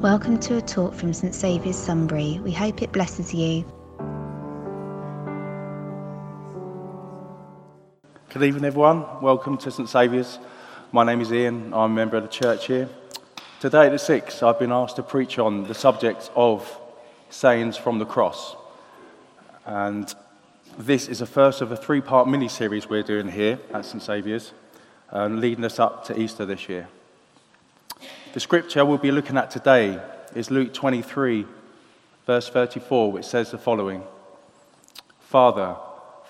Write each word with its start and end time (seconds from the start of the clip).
Welcome 0.00 0.38
to 0.42 0.58
a 0.58 0.60
talk 0.60 0.94
from 0.94 1.12
St 1.12 1.34
Saviour's 1.34 1.74
Sunbury. 1.74 2.40
We 2.44 2.52
hope 2.52 2.82
it 2.82 2.92
blesses 2.92 3.34
you. 3.34 3.64
Good 8.28 8.44
evening, 8.44 8.64
everyone. 8.64 9.04
Welcome 9.20 9.58
to 9.58 9.72
St 9.72 9.88
Saviour's. 9.88 10.38
My 10.92 11.02
name 11.02 11.20
is 11.20 11.32
Ian. 11.32 11.74
I'm 11.74 11.90
a 11.90 11.94
member 11.96 12.16
of 12.16 12.22
the 12.22 12.28
church 12.28 12.68
here. 12.68 12.88
Today 13.58 13.86
at 13.86 13.90
the 13.90 13.98
6, 13.98 14.40
I've 14.40 14.60
been 14.60 14.70
asked 14.70 14.94
to 14.96 15.02
preach 15.02 15.36
on 15.36 15.64
the 15.64 15.74
subject 15.74 16.30
of 16.36 16.80
sayings 17.28 17.76
from 17.76 17.98
the 17.98 18.06
cross. 18.06 18.54
And 19.66 20.14
this 20.78 21.08
is 21.08 21.18
the 21.18 21.26
first 21.26 21.60
of 21.60 21.72
a 21.72 21.76
three 21.76 22.02
part 22.02 22.28
mini 22.28 22.46
series 22.46 22.88
we're 22.88 23.02
doing 23.02 23.26
here 23.26 23.58
at 23.74 23.84
St 23.84 24.00
Saviour's, 24.00 24.52
uh, 25.12 25.26
leading 25.26 25.64
us 25.64 25.80
up 25.80 26.04
to 26.04 26.16
Easter 26.16 26.46
this 26.46 26.68
year. 26.68 26.86
The 28.34 28.40
scripture 28.40 28.84
we'll 28.84 28.98
be 28.98 29.10
looking 29.10 29.38
at 29.38 29.50
today 29.50 29.98
is 30.34 30.50
Luke 30.50 30.74
23, 30.74 31.46
verse 32.26 32.50
34, 32.50 33.10
which 33.10 33.24
says 33.24 33.50
the 33.50 33.56
following 33.56 34.02
Father, 35.18 35.76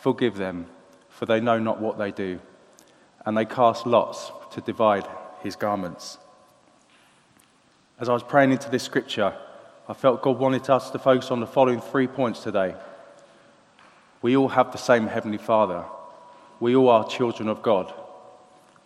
forgive 0.00 0.36
them, 0.36 0.66
for 1.08 1.26
they 1.26 1.40
know 1.40 1.58
not 1.58 1.80
what 1.80 1.98
they 1.98 2.12
do. 2.12 2.38
And 3.26 3.36
they 3.36 3.44
cast 3.44 3.84
lots 3.84 4.30
to 4.52 4.60
divide 4.60 5.08
his 5.42 5.56
garments. 5.56 6.18
As 7.98 8.08
I 8.08 8.12
was 8.12 8.22
praying 8.22 8.52
into 8.52 8.70
this 8.70 8.84
scripture, 8.84 9.34
I 9.88 9.92
felt 9.92 10.22
God 10.22 10.38
wanted 10.38 10.70
us 10.70 10.90
to 10.90 11.00
focus 11.00 11.32
on 11.32 11.40
the 11.40 11.48
following 11.48 11.80
three 11.80 12.06
points 12.06 12.44
today. 12.44 12.76
We 14.22 14.36
all 14.36 14.50
have 14.50 14.70
the 14.70 14.78
same 14.78 15.08
Heavenly 15.08 15.38
Father. 15.38 15.84
We 16.60 16.76
all 16.76 16.90
are 16.90 17.08
children 17.08 17.48
of 17.48 17.60
God. 17.60 17.92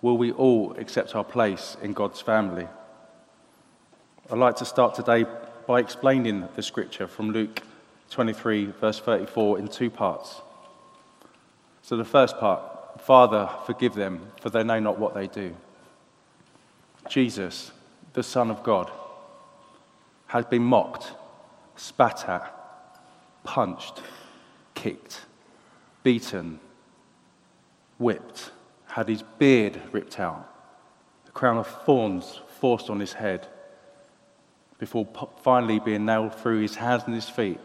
Will 0.00 0.16
we 0.16 0.32
all 0.32 0.74
accept 0.78 1.14
our 1.14 1.24
place 1.24 1.76
in 1.82 1.92
God's 1.92 2.22
family? 2.22 2.68
I'd 4.30 4.38
like 4.38 4.56
to 4.56 4.64
start 4.64 4.94
today 4.94 5.26
by 5.66 5.80
explaining 5.80 6.48
the 6.54 6.62
scripture 6.62 7.08
from 7.08 7.32
Luke 7.32 7.60
23, 8.10 8.66
verse 8.66 9.00
34, 9.00 9.58
in 9.58 9.68
two 9.68 9.90
parts. 9.90 10.40
So, 11.82 11.96
the 11.96 12.04
first 12.04 12.38
part 12.38 13.00
Father, 13.00 13.50
forgive 13.66 13.94
them, 13.94 14.20
for 14.40 14.48
they 14.48 14.62
know 14.62 14.78
not 14.78 14.98
what 14.98 15.14
they 15.14 15.26
do. 15.26 15.54
Jesus, 17.08 17.72
the 18.12 18.22
Son 18.22 18.50
of 18.50 18.62
God, 18.62 18.90
has 20.28 20.44
been 20.44 20.62
mocked, 20.62 21.12
spat 21.76 22.28
at, 22.28 22.54
punched, 23.42 24.02
kicked, 24.74 25.22
beaten, 26.04 26.60
whipped, 27.98 28.52
had 28.86 29.08
his 29.08 29.24
beard 29.38 29.80
ripped 29.90 30.20
out, 30.20 30.48
a 31.26 31.30
crown 31.32 31.58
of 31.58 31.66
thorns 31.66 32.40
forced 32.60 32.88
on 32.88 33.00
his 33.00 33.14
head, 33.14 33.48
before 34.82 35.06
finally 35.44 35.78
being 35.78 36.04
nailed 36.04 36.34
through 36.34 36.60
his 36.60 36.74
hands 36.74 37.04
and 37.06 37.14
his 37.14 37.28
feet 37.28 37.60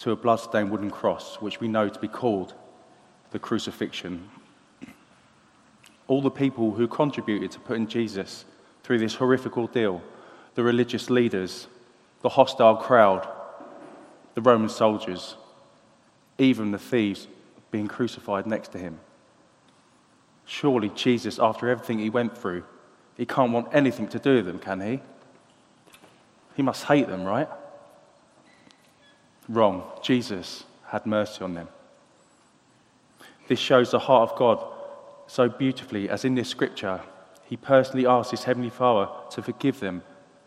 to 0.00 0.10
a 0.10 0.16
blood-stained 0.16 0.68
wooden 0.68 0.90
cross, 0.90 1.36
which 1.36 1.60
we 1.60 1.68
know 1.68 1.88
to 1.88 2.00
be 2.00 2.08
called 2.08 2.52
the 3.30 3.38
crucifixion. 3.38 4.28
All 6.08 6.20
the 6.20 6.32
people 6.32 6.72
who 6.72 6.88
contributed 6.88 7.52
to 7.52 7.60
putting 7.60 7.86
Jesus 7.86 8.44
through 8.82 8.98
this 8.98 9.14
horrific 9.14 9.56
ordeal 9.56 10.02
the 10.56 10.64
religious 10.64 11.10
leaders, 11.10 11.68
the 12.22 12.28
hostile 12.28 12.74
crowd, 12.74 13.28
the 14.34 14.42
Roman 14.42 14.70
soldiers, 14.70 15.36
even 16.38 16.72
the 16.72 16.78
thieves 16.78 17.28
being 17.70 17.86
crucified 17.86 18.48
next 18.48 18.72
to 18.72 18.78
him. 18.78 18.98
Surely 20.44 20.88
Jesus, 20.88 21.38
after 21.38 21.68
everything 21.68 22.00
he 22.00 22.10
went 22.10 22.36
through, 22.36 22.64
he 23.16 23.24
can't 23.24 23.52
want 23.52 23.68
anything 23.72 24.08
to 24.08 24.18
do 24.18 24.34
with 24.34 24.46
them, 24.46 24.58
can 24.58 24.80
he? 24.80 25.00
He 26.54 26.62
must 26.62 26.84
hate 26.84 27.08
them, 27.08 27.24
right? 27.24 27.48
Wrong. 29.48 29.84
Jesus 30.02 30.64
had 30.86 31.06
mercy 31.06 31.42
on 31.42 31.54
them. 31.54 31.68
This 33.48 33.58
shows 33.58 33.90
the 33.90 33.98
heart 33.98 34.30
of 34.30 34.38
God 34.38 34.64
so 35.26 35.48
beautifully, 35.48 36.08
as 36.08 36.24
in 36.24 36.34
this 36.34 36.48
scripture, 36.48 37.00
he 37.44 37.56
personally 37.56 38.06
asks 38.06 38.30
his 38.30 38.44
heavenly 38.44 38.70
Father 38.70 39.10
to 39.30 39.42
forgive 39.42 39.80
them 39.80 40.02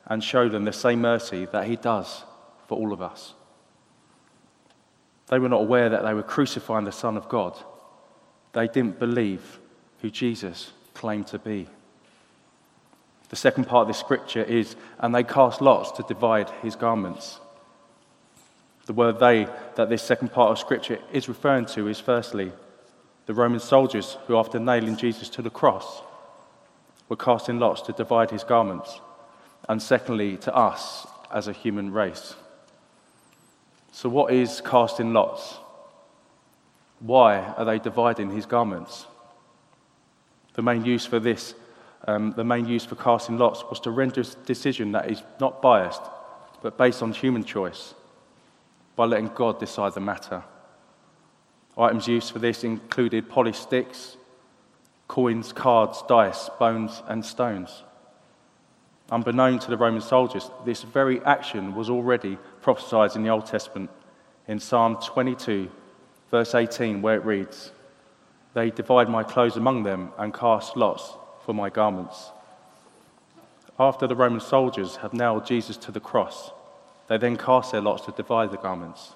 and 0.05 0.23
show 0.23 0.49
them 0.49 0.65
the 0.65 0.73
same 0.73 1.01
mercy 1.01 1.45
that 1.51 1.67
he 1.67 1.75
does 1.75 2.23
for 2.67 2.77
all 2.77 2.93
of 2.93 3.01
us. 3.01 3.33
They 5.27 5.39
were 5.39 5.49
not 5.49 5.61
aware 5.61 5.89
that 5.89 6.03
they 6.03 6.13
were 6.13 6.23
crucifying 6.23 6.85
the 6.85 6.91
Son 6.91 7.17
of 7.17 7.27
God. 7.27 7.57
They 8.53 8.67
didn't 8.67 8.99
believe 8.99 9.59
who 10.01 10.09
Jesus 10.09 10.71
claimed 10.93 11.27
to 11.27 11.39
be. 11.39 11.67
The 13.29 13.35
second 13.35 13.65
part 13.65 13.83
of 13.83 13.87
this 13.87 13.97
scripture 13.97 14.43
is, 14.43 14.75
and 14.99 15.13
they 15.13 15.23
cast 15.23 15.61
lots 15.61 15.91
to 15.91 16.03
divide 16.03 16.49
his 16.61 16.75
garments. 16.75 17.39
The 18.85 18.93
word 18.93 19.19
they 19.19 19.47
that 19.75 19.89
this 19.89 20.01
second 20.01 20.31
part 20.31 20.51
of 20.51 20.59
scripture 20.59 20.99
is 21.11 21.27
referring 21.27 21.65
to 21.67 21.87
is 21.89 21.99
firstly 21.99 22.53
the 23.25 23.33
Roman 23.33 23.59
soldiers 23.59 24.17
who, 24.25 24.37
after 24.37 24.59
nailing 24.59 24.95
Jesus 24.95 25.27
to 25.29 25.41
the 25.41 25.49
cross, 25.49 26.01
were 27.09 27.17
casting 27.17 27.59
lots 27.59 27.81
to 27.81 27.91
divide 27.91 28.31
his 28.31 28.45
garments, 28.45 29.01
and 29.67 29.81
secondly 29.81 30.37
to 30.37 30.55
us 30.55 31.05
as 31.31 31.49
a 31.49 31.53
human 31.53 31.91
race. 31.91 32.35
So, 33.91 34.07
what 34.07 34.31
is 34.31 34.61
casting 34.61 35.11
lots? 35.11 35.57
Why 36.99 37.39
are 37.39 37.65
they 37.65 37.79
dividing 37.79 38.31
his 38.31 38.45
garments? 38.45 39.05
The 40.53 40.61
main 40.61 40.85
use 40.85 41.05
for 41.05 41.19
this 41.19 41.53
um, 42.05 42.31
the 42.31 42.43
main 42.43 42.67
use 42.67 42.85
for 42.85 42.95
casting 42.95 43.37
lots 43.37 43.63
was 43.69 43.79
to 43.81 43.91
render 43.91 44.21
a 44.21 44.45
decision 44.45 44.91
that 44.91 45.09
is 45.09 45.23
not 45.39 45.61
biased, 45.61 46.01
but 46.61 46.77
based 46.77 47.01
on 47.01 47.11
human 47.11 47.43
choice, 47.43 47.93
by 48.95 49.05
letting 49.05 49.29
God 49.29 49.59
decide 49.59 49.93
the 49.93 49.99
matter. 49.99 50.43
Items 51.77 52.07
used 52.07 52.31
for 52.31 52.39
this 52.39 52.63
included 52.63 53.29
polished 53.29 53.61
sticks, 53.61 54.17
coins, 55.07 55.53
cards, 55.53 56.03
dice, 56.07 56.49
bones, 56.59 57.01
and 57.07 57.23
stones. 57.23 57.83
Unbeknown 59.09 59.59
to 59.59 59.69
the 59.69 59.77
Roman 59.77 60.01
soldiers, 60.01 60.49
this 60.65 60.83
very 60.83 61.21
action 61.21 61.75
was 61.75 61.89
already 61.89 62.37
prophesied 62.61 63.15
in 63.15 63.23
the 63.23 63.29
Old 63.29 63.45
Testament 63.45 63.89
in 64.47 64.59
Psalm 64.59 64.97
22, 65.03 65.69
verse 66.29 66.53
18, 66.55 67.01
where 67.01 67.15
it 67.15 67.25
reads, 67.25 67.71
They 68.53 68.69
divide 68.69 69.07
my 69.07 69.23
clothes 69.23 69.55
among 69.55 69.83
them 69.83 70.11
and 70.17 70.33
cast 70.33 70.75
lots 70.75 71.13
for 71.47 71.53
my 71.53 71.69
garments. 71.69 72.31
After 73.79 74.05
the 74.05 74.17
Roman 74.17 74.41
soldiers 74.41 74.97
had 74.97 75.13
nailed 75.13 75.45
Jesus 75.45 75.77
to 75.77 75.93
the 75.93 76.01
cross, 76.01 76.51
they 77.07 77.17
then 77.17 77.37
cast 77.37 77.71
their 77.71 77.79
lots 77.79 78.03
to 78.03 78.11
divide 78.11 78.51
the 78.51 78.57
garments. 78.57 79.13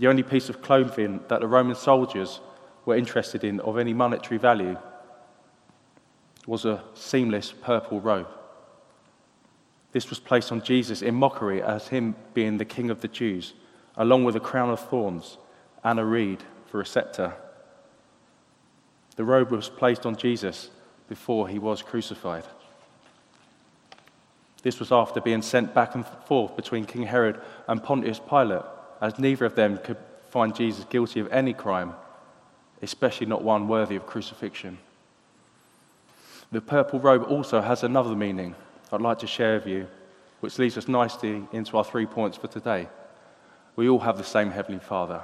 The 0.00 0.08
only 0.08 0.24
piece 0.24 0.48
of 0.48 0.60
clothing 0.60 1.20
that 1.28 1.40
the 1.40 1.46
Roman 1.46 1.76
soldiers 1.76 2.40
were 2.84 2.96
interested 2.96 3.44
in 3.44 3.60
of 3.60 3.78
any 3.78 3.94
monetary 3.94 4.38
value 4.38 4.76
was 6.48 6.64
a 6.64 6.82
seamless 6.94 7.52
purple 7.52 8.00
robe. 8.00 8.26
This 9.92 10.10
was 10.10 10.18
placed 10.18 10.50
on 10.50 10.62
Jesus 10.62 11.00
in 11.00 11.14
mockery 11.14 11.62
as 11.62 11.86
him 11.86 12.16
being 12.34 12.58
the 12.58 12.64
king 12.64 12.90
of 12.90 13.02
the 13.02 13.08
Jews, 13.08 13.54
along 13.96 14.24
with 14.24 14.34
a 14.34 14.40
crown 14.40 14.70
of 14.70 14.80
thorns 14.80 15.38
and 15.84 16.00
a 16.00 16.04
reed 16.04 16.42
for 16.66 16.80
a 16.80 16.86
scepter. 16.86 17.34
The 19.16 19.24
robe 19.24 19.50
was 19.50 19.68
placed 19.68 20.06
on 20.06 20.16
Jesus 20.16 20.70
before 21.08 21.48
he 21.48 21.58
was 21.58 21.82
crucified. 21.82 22.44
This 24.62 24.78
was 24.78 24.92
after 24.92 25.20
being 25.20 25.42
sent 25.42 25.74
back 25.74 25.94
and 25.94 26.06
forth 26.26 26.56
between 26.56 26.86
King 26.86 27.02
Herod 27.02 27.40
and 27.66 27.82
Pontius 27.82 28.20
Pilate, 28.20 28.62
as 29.00 29.18
neither 29.18 29.44
of 29.44 29.56
them 29.56 29.78
could 29.78 29.98
find 30.30 30.54
Jesus 30.54 30.84
guilty 30.84 31.20
of 31.20 31.30
any 31.32 31.52
crime, 31.52 31.94
especially 32.80 33.26
not 33.26 33.42
one 33.42 33.68
worthy 33.68 33.96
of 33.96 34.06
crucifixion. 34.06 34.78
The 36.52 36.60
purple 36.60 37.00
robe 37.00 37.24
also 37.24 37.60
has 37.60 37.82
another 37.82 38.14
meaning 38.14 38.54
I'd 38.92 39.00
like 39.00 39.18
to 39.20 39.26
share 39.26 39.54
with 39.54 39.66
you, 39.66 39.88
which 40.40 40.58
leads 40.58 40.76
us 40.76 40.86
nicely 40.86 41.42
into 41.52 41.76
our 41.78 41.84
three 41.84 42.06
points 42.06 42.36
for 42.36 42.46
today. 42.46 42.88
We 43.74 43.88
all 43.88 44.00
have 44.00 44.18
the 44.18 44.24
same 44.24 44.50
Heavenly 44.50 44.80
Father. 44.80 45.22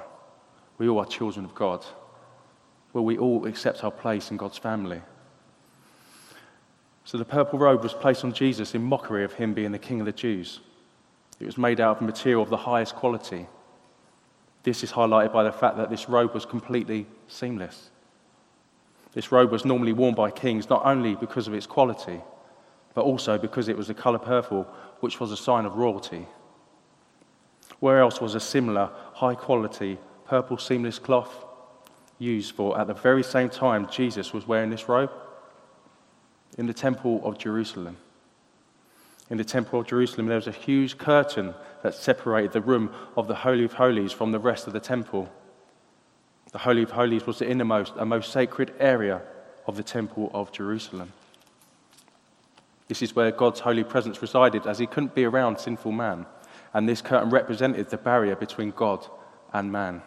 We 0.79 0.89
all 0.89 0.99
are 0.99 1.05
children 1.05 1.45
of 1.45 1.53
God. 1.53 1.85
Will 2.93 3.05
we 3.05 3.17
all 3.17 3.45
accept 3.45 3.83
our 3.83 3.91
place 3.91 4.31
in 4.31 4.37
God's 4.37 4.57
family? 4.57 5.01
So 7.03 7.17
the 7.17 7.25
purple 7.25 7.59
robe 7.59 7.83
was 7.83 7.93
placed 7.93 8.23
on 8.23 8.33
Jesus 8.33 8.75
in 8.75 8.83
mockery 8.83 9.23
of 9.23 9.33
him 9.33 9.53
being 9.53 9.71
the 9.71 9.79
King 9.79 9.99
of 9.99 10.05
the 10.05 10.11
Jews. 10.11 10.59
It 11.39 11.45
was 11.45 11.57
made 11.57 11.79
out 11.79 11.97
of 11.97 12.01
material 12.01 12.43
of 12.43 12.49
the 12.49 12.57
highest 12.57 12.95
quality. 12.95 13.47
This 14.63 14.83
is 14.83 14.91
highlighted 14.91 15.31
by 15.33 15.43
the 15.43 15.51
fact 15.51 15.77
that 15.77 15.89
this 15.89 16.09
robe 16.09 16.33
was 16.33 16.45
completely 16.45 17.07
seamless. 17.27 17.89
This 19.13 19.31
robe 19.31 19.51
was 19.51 19.65
normally 19.65 19.93
worn 19.93 20.13
by 20.13 20.31
kings 20.31 20.69
not 20.69 20.85
only 20.85 21.15
because 21.15 21.47
of 21.47 21.53
its 21.53 21.65
quality, 21.65 22.21
but 22.93 23.05
also 23.05 23.37
because 23.37 23.69
it 23.69 23.77
was 23.77 23.87
the 23.87 23.93
colour 23.93 24.19
purple, 24.19 24.63
which 24.99 25.19
was 25.19 25.31
a 25.31 25.37
sign 25.37 25.65
of 25.65 25.77
royalty. 25.77 26.27
Where 27.79 28.01
else 28.01 28.19
was 28.19 28.35
a 28.35 28.39
similar 28.39 28.91
high 29.13 29.35
quality 29.35 29.97
purple 30.25 30.57
seamless 30.57 30.99
cloth 30.99 31.45
used 32.19 32.53
for 32.53 32.79
at 32.79 32.87
the 32.87 32.93
very 32.93 33.23
same 33.23 33.49
time 33.49 33.87
Jesus 33.89 34.33
was 34.33 34.47
wearing 34.47 34.69
this 34.69 34.87
robe? 34.87 35.11
In 36.57 36.67
the 36.67 36.73
temple 36.73 37.21
of 37.23 37.37
Jerusalem. 37.37 37.97
In 39.29 39.37
the 39.37 39.43
Temple 39.43 39.79
of 39.79 39.87
Jerusalem, 39.87 40.25
there 40.25 40.37
was 40.37 40.47
a 40.47 40.51
huge 40.51 40.97
curtain 40.97 41.53
that 41.83 41.93
separated 41.93 42.51
the 42.51 42.61
room 42.61 42.91
of 43.15 43.27
the 43.27 43.35
Holy 43.35 43.63
of 43.63 43.73
Holies 43.73 44.11
from 44.11 44.31
the 44.31 44.39
rest 44.39 44.65
of 44.65 44.73
the 44.73 44.79
temple. 44.79 45.29
The 46.51 46.57
Holy 46.57 46.81
of 46.81 46.91
Holies 46.91 47.27
was 47.27 47.37
the 47.37 47.49
innermost 47.49 47.93
and 47.95 48.09
most 48.09 48.31
sacred 48.31 48.73
area 48.79 49.21
of 49.67 49.77
the 49.77 49.83
Temple 49.83 50.31
of 50.33 50.51
Jerusalem. 50.51 51.13
This 52.87 53.03
is 53.03 53.15
where 53.15 53.29
God's 53.29 53.59
holy 53.59 53.83
presence 53.83 54.19
resided, 54.19 54.65
as 54.65 54.79
he 54.79 54.87
couldn't 54.87 55.13
be 55.13 55.25
around 55.25 55.59
sinful 55.59 55.91
man, 55.91 56.25
and 56.73 56.89
this 56.89 57.03
curtain 57.03 57.29
represented 57.29 57.87
the 57.89 57.97
barrier 57.97 58.35
between 58.35 58.71
God 58.71 59.05
and 59.53 59.71
man. 59.71 60.01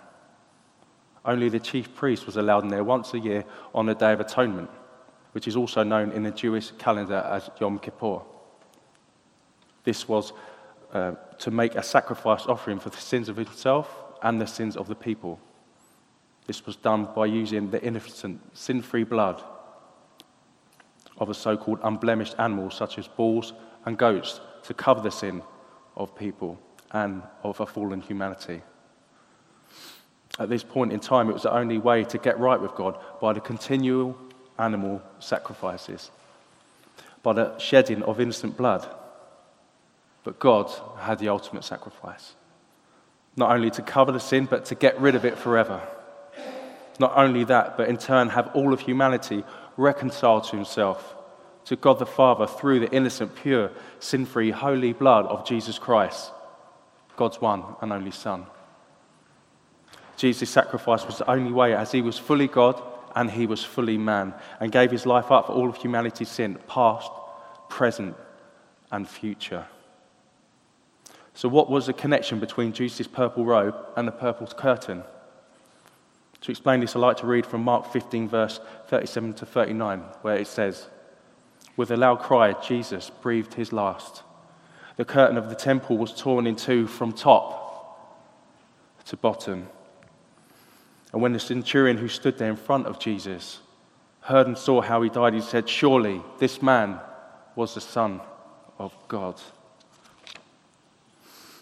Only 1.24 1.48
the 1.48 1.60
chief 1.60 1.94
priest 1.94 2.26
was 2.26 2.36
allowed 2.36 2.64
in 2.64 2.68
there 2.68 2.84
once 2.84 3.14
a 3.14 3.18
year 3.18 3.44
on 3.74 3.86
the 3.86 3.94
Day 3.94 4.12
of 4.12 4.20
Atonement, 4.20 4.70
which 5.32 5.46
is 5.46 5.56
also 5.56 5.82
known 5.82 6.10
in 6.12 6.24
the 6.24 6.30
Jewish 6.30 6.72
calendar 6.72 7.24
as 7.30 7.48
Yom 7.60 7.78
Kippur. 7.78 8.20
This 9.84 10.08
was 10.08 10.32
uh, 10.92 11.12
to 11.38 11.50
make 11.50 11.74
a 11.74 11.82
sacrifice 11.82 12.46
offering 12.46 12.78
for 12.78 12.90
the 12.90 12.96
sins 12.96 13.28
of 13.28 13.36
himself 13.36 14.02
and 14.22 14.40
the 14.40 14.46
sins 14.46 14.76
of 14.76 14.88
the 14.88 14.94
people. 14.94 15.38
This 16.46 16.66
was 16.66 16.76
done 16.76 17.08
by 17.14 17.26
using 17.26 17.70
the 17.70 17.82
innocent, 17.82 18.40
sin 18.56 18.82
free 18.82 19.04
blood 19.04 19.42
of 21.18 21.30
a 21.30 21.34
so 21.34 21.56
called 21.56 21.78
unblemished 21.84 22.34
animal, 22.38 22.70
such 22.70 22.98
as 22.98 23.06
bulls 23.06 23.52
and 23.86 23.96
goats, 23.96 24.40
to 24.64 24.74
cover 24.74 25.00
the 25.00 25.10
sin 25.10 25.42
of 25.96 26.16
people 26.16 26.58
and 26.90 27.22
of 27.42 27.60
a 27.60 27.66
fallen 27.66 28.00
humanity. 28.00 28.62
At 30.38 30.48
this 30.48 30.62
point 30.62 30.92
in 30.92 31.00
time, 31.00 31.28
it 31.28 31.34
was 31.34 31.42
the 31.42 31.52
only 31.52 31.78
way 31.78 32.04
to 32.04 32.18
get 32.18 32.38
right 32.38 32.60
with 32.60 32.74
God 32.74 32.98
by 33.20 33.32
the 33.32 33.40
continual 33.40 34.16
animal 34.58 35.02
sacrifices, 35.18 36.10
by 37.22 37.34
the 37.34 37.58
shedding 37.58 38.02
of 38.02 38.20
innocent 38.20 38.56
blood. 38.56 38.86
But 40.24 40.38
God 40.38 40.70
had 40.98 41.18
the 41.18 41.28
ultimate 41.28 41.64
sacrifice. 41.64 42.34
Not 43.36 43.50
only 43.50 43.70
to 43.70 43.82
cover 43.82 44.12
the 44.12 44.20
sin, 44.20 44.46
but 44.46 44.66
to 44.66 44.74
get 44.74 45.00
rid 45.00 45.14
of 45.14 45.24
it 45.24 45.38
forever. 45.38 45.80
Not 46.98 47.12
only 47.16 47.44
that, 47.44 47.76
but 47.76 47.88
in 47.88 47.96
turn 47.96 48.28
have 48.30 48.48
all 48.54 48.72
of 48.72 48.80
humanity 48.80 49.44
reconciled 49.76 50.44
to 50.44 50.56
himself, 50.56 51.14
to 51.64 51.76
God 51.76 51.98
the 51.98 52.06
Father, 52.06 52.46
through 52.46 52.80
the 52.80 52.90
innocent, 52.92 53.34
pure, 53.34 53.70
sin 53.98 54.26
free, 54.26 54.50
holy 54.50 54.92
blood 54.92 55.26
of 55.26 55.46
Jesus 55.46 55.78
Christ, 55.78 56.30
God's 57.16 57.40
one 57.40 57.64
and 57.80 57.92
only 57.92 58.10
Son. 58.10 58.46
Jesus' 60.22 60.50
sacrifice 60.50 61.04
was 61.04 61.18
the 61.18 61.28
only 61.28 61.50
way, 61.50 61.74
as 61.74 61.90
he 61.90 62.00
was 62.00 62.16
fully 62.16 62.46
God 62.46 62.80
and 63.16 63.28
he 63.28 63.44
was 63.44 63.64
fully 63.64 63.98
man, 63.98 64.32
and 64.60 64.70
gave 64.70 64.92
his 64.92 65.04
life 65.04 65.32
up 65.32 65.48
for 65.48 65.52
all 65.52 65.68
of 65.68 65.74
humanity's 65.74 66.28
sin, 66.28 66.60
past, 66.68 67.10
present, 67.68 68.14
and 68.92 69.08
future. 69.08 69.66
So, 71.34 71.48
what 71.48 71.68
was 71.68 71.86
the 71.86 71.92
connection 71.92 72.38
between 72.38 72.72
Jesus' 72.72 73.08
purple 73.08 73.44
robe 73.44 73.74
and 73.96 74.06
the 74.06 74.12
purple 74.12 74.46
curtain? 74.46 75.02
To 76.42 76.50
explain 76.52 76.78
this, 76.78 76.94
I'd 76.94 77.00
like 77.00 77.16
to 77.16 77.26
read 77.26 77.44
from 77.44 77.64
Mark 77.64 77.92
15, 77.92 78.28
verse 78.28 78.60
37 78.86 79.32
to 79.34 79.44
39, 79.46 79.98
where 80.20 80.36
it 80.36 80.46
says, 80.46 80.86
With 81.76 81.90
a 81.90 81.96
loud 81.96 82.20
cry, 82.20 82.52
Jesus 82.52 83.10
breathed 83.10 83.54
his 83.54 83.72
last. 83.72 84.22
The 84.98 85.04
curtain 85.04 85.36
of 85.36 85.48
the 85.48 85.56
temple 85.56 85.98
was 85.98 86.14
torn 86.14 86.46
in 86.46 86.54
two 86.54 86.86
from 86.86 87.12
top 87.12 87.58
to 89.06 89.16
bottom. 89.16 89.66
And 91.12 91.20
when 91.20 91.32
the 91.32 91.40
centurion 91.40 91.98
who 91.98 92.08
stood 92.08 92.38
there 92.38 92.50
in 92.50 92.56
front 92.56 92.86
of 92.86 92.98
Jesus 92.98 93.60
heard 94.22 94.46
and 94.46 94.56
saw 94.56 94.80
how 94.80 95.02
he 95.02 95.10
died, 95.10 95.34
he 95.34 95.40
said, 95.40 95.68
Surely 95.68 96.22
this 96.38 96.62
man 96.62 96.98
was 97.54 97.74
the 97.74 97.80
Son 97.80 98.20
of 98.78 98.96
God. 99.08 99.40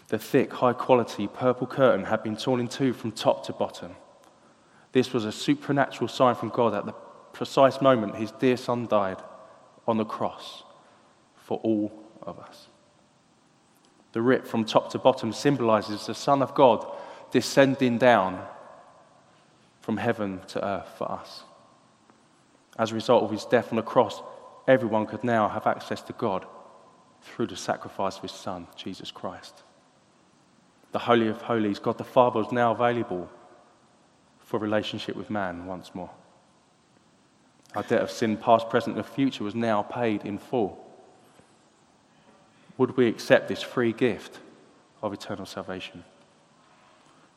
The 0.07 0.19
thick, 0.19 0.53
high 0.53 0.73
quality 0.73 1.27
purple 1.27 1.67
curtain 1.67 2.05
had 2.05 2.23
been 2.23 2.37
torn 2.37 2.59
in 2.59 2.67
two 2.67 2.93
from 2.93 3.11
top 3.11 3.45
to 3.45 3.53
bottom. 3.53 3.95
This 4.91 5.13
was 5.13 5.25
a 5.25 5.31
supernatural 5.31 6.07
sign 6.07 6.35
from 6.35 6.49
God 6.49 6.73
at 6.73 6.85
the 6.85 6.93
precise 7.33 7.81
moment 7.81 8.15
his 8.15 8.31
dear 8.31 8.57
son 8.57 8.87
died 8.87 9.21
on 9.87 9.97
the 9.97 10.05
cross 10.05 10.63
for 11.35 11.59
all 11.59 11.91
of 12.21 12.39
us. 12.39 12.67
The 14.11 14.21
rip 14.21 14.45
from 14.45 14.65
top 14.65 14.91
to 14.91 14.99
bottom 14.99 15.31
symbolizes 15.31 16.05
the 16.05 16.13
Son 16.13 16.41
of 16.41 16.53
God 16.53 16.85
descending 17.31 17.97
down 17.97 18.45
from 19.81 19.97
heaven 19.97 20.41
to 20.47 20.65
earth 20.65 20.89
for 20.97 21.11
us. 21.11 21.43
As 22.77 22.91
a 22.91 22.95
result 22.95 23.23
of 23.23 23.31
his 23.31 23.45
death 23.45 23.71
on 23.71 23.75
the 23.75 23.81
cross, 23.81 24.21
everyone 24.67 25.05
could 25.05 25.23
now 25.23 25.49
have 25.49 25.67
access 25.67 26.01
to 26.03 26.13
God 26.13 26.45
through 27.21 27.47
the 27.47 27.57
sacrifice 27.57 28.15
of 28.15 28.23
his 28.23 28.31
Son, 28.31 28.67
Jesus 28.75 29.11
Christ 29.11 29.63
the 30.91 30.99
Holy 30.99 31.27
of 31.27 31.41
Holies, 31.41 31.79
God 31.79 31.97
the 31.97 32.03
Father 32.03 32.41
is 32.41 32.51
now 32.51 32.71
available 32.71 33.29
for 34.39 34.59
relationship 34.59 35.15
with 35.15 35.29
man 35.29 35.65
once 35.65 35.95
more. 35.95 36.09
Our 37.75 37.83
debt 37.83 38.01
of 38.01 38.11
sin, 38.11 38.35
past, 38.35 38.69
present, 38.69 38.97
and 38.97 39.05
future, 39.05 39.45
was 39.45 39.55
now 39.55 39.81
paid 39.81 40.25
in 40.25 40.37
full. 40.37 40.85
Would 42.77 42.97
we 42.97 43.07
accept 43.07 43.47
this 43.47 43.61
free 43.61 43.93
gift 43.93 44.39
of 45.01 45.13
eternal 45.13 45.45
salvation? 45.45 46.03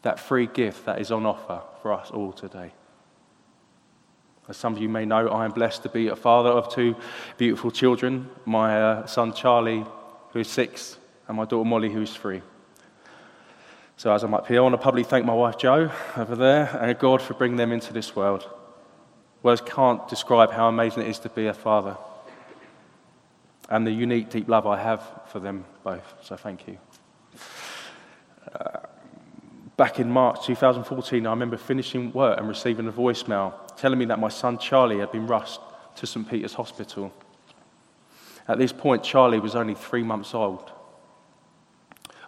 That 0.04 0.20
free 0.20 0.46
gift 0.46 0.84
that 0.84 1.00
is 1.00 1.10
on 1.10 1.24
offer 1.24 1.62
for 1.80 1.94
us 1.94 2.10
all 2.10 2.32
today. 2.32 2.72
As 4.46 4.58
some 4.58 4.74
of 4.74 4.82
you 4.82 4.88
may 4.90 5.06
know, 5.06 5.28
I 5.28 5.46
am 5.46 5.52
blessed 5.52 5.82
to 5.84 5.88
be 5.88 6.08
a 6.08 6.16
father 6.16 6.50
of 6.50 6.70
two 6.70 6.94
beautiful 7.38 7.70
children 7.70 8.28
my 8.44 8.78
uh, 8.78 9.06
son 9.06 9.32
Charlie, 9.32 9.82
who 10.32 10.40
is 10.40 10.48
six, 10.48 10.98
and 11.26 11.38
my 11.38 11.46
daughter 11.46 11.66
Molly, 11.66 11.90
who 11.90 12.02
is 12.02 12.14
three. 12.14 12.42
So, 13.96 14.12
as 14.12 14.22
I'm 14.22 14.34
up 14.34 14.46
here, 14.46 14.58
I 14.58 14.60
want 14.60 14.74
to 14.74 14.78
publicly 14.78 15.08
thank 15.08 15.24
my 15.24 15.32
wife 15.32 15.56
Jo 15.56 15.90
over 16.18 16.36
there 16.36 16.78
and 16.78 16.98
God 16.98 17.22
for 17.22 17.32
bringing 17.32 17.56
them 17.56 17.72
into 17.72 17.94
this 17.94 18.14
world. 18.14 18.46
Words 19.42 19.62
can't 19.64 20.06
describe 20.06 20.52
how 20.52 20.68
amazing 20.68 21.04
it 21.04 21.08
is 21.08 21.18
to 21.20 21.30
be 21.30 21.46
a 21.46 21.54
father 21.54 21.96
and 23.70 23.86
the 23.86 23.90
unique, 23.90 24.28
deep 24.28 24.50
love 24.50 24.66
I 24.66 24.82
have 24.82 25.02
for 25.28 25.40
them 25.40 25.64
both. 25.82 26.14
So, 26.20 26.36
thank 26.36 26.68
you. 26.68 26.76
Uh, 28.52 28.80
back 29.76 29.98
in 29.98 30.10
March 30.10 30.44
2014, 30.46 31.26
I 31.26 31.30
remember 31.30 31.56
finishing 31.56 32.12
work 32.12 32.38
and 32.38 32.48
receiving 32.48 32.86
a 32.88 32.92
voicemail 32.92 33.54
telling 33.76 33.98
me 33.98 34.04
that 34.06 34.18
my 34.18 34.28
son 34.28 34.58
Charlie 34.58 34.98
had 34.98 35.10
been 35.10 35.26
rushed 35.26 35.60
to 35.96 36.06
St. 36.06 36.28
Peter's 36.28 36.54
Hospital. 36.54 37.12
At 38.46 38.58
this 38.58 38.72
point, 38.72 39.02
Charlie 39.02 39.40
was 39.40 39.54
only 39.54 39.74
three 39.74 40.02
months 40.02 40.34
old. 40.34 40.70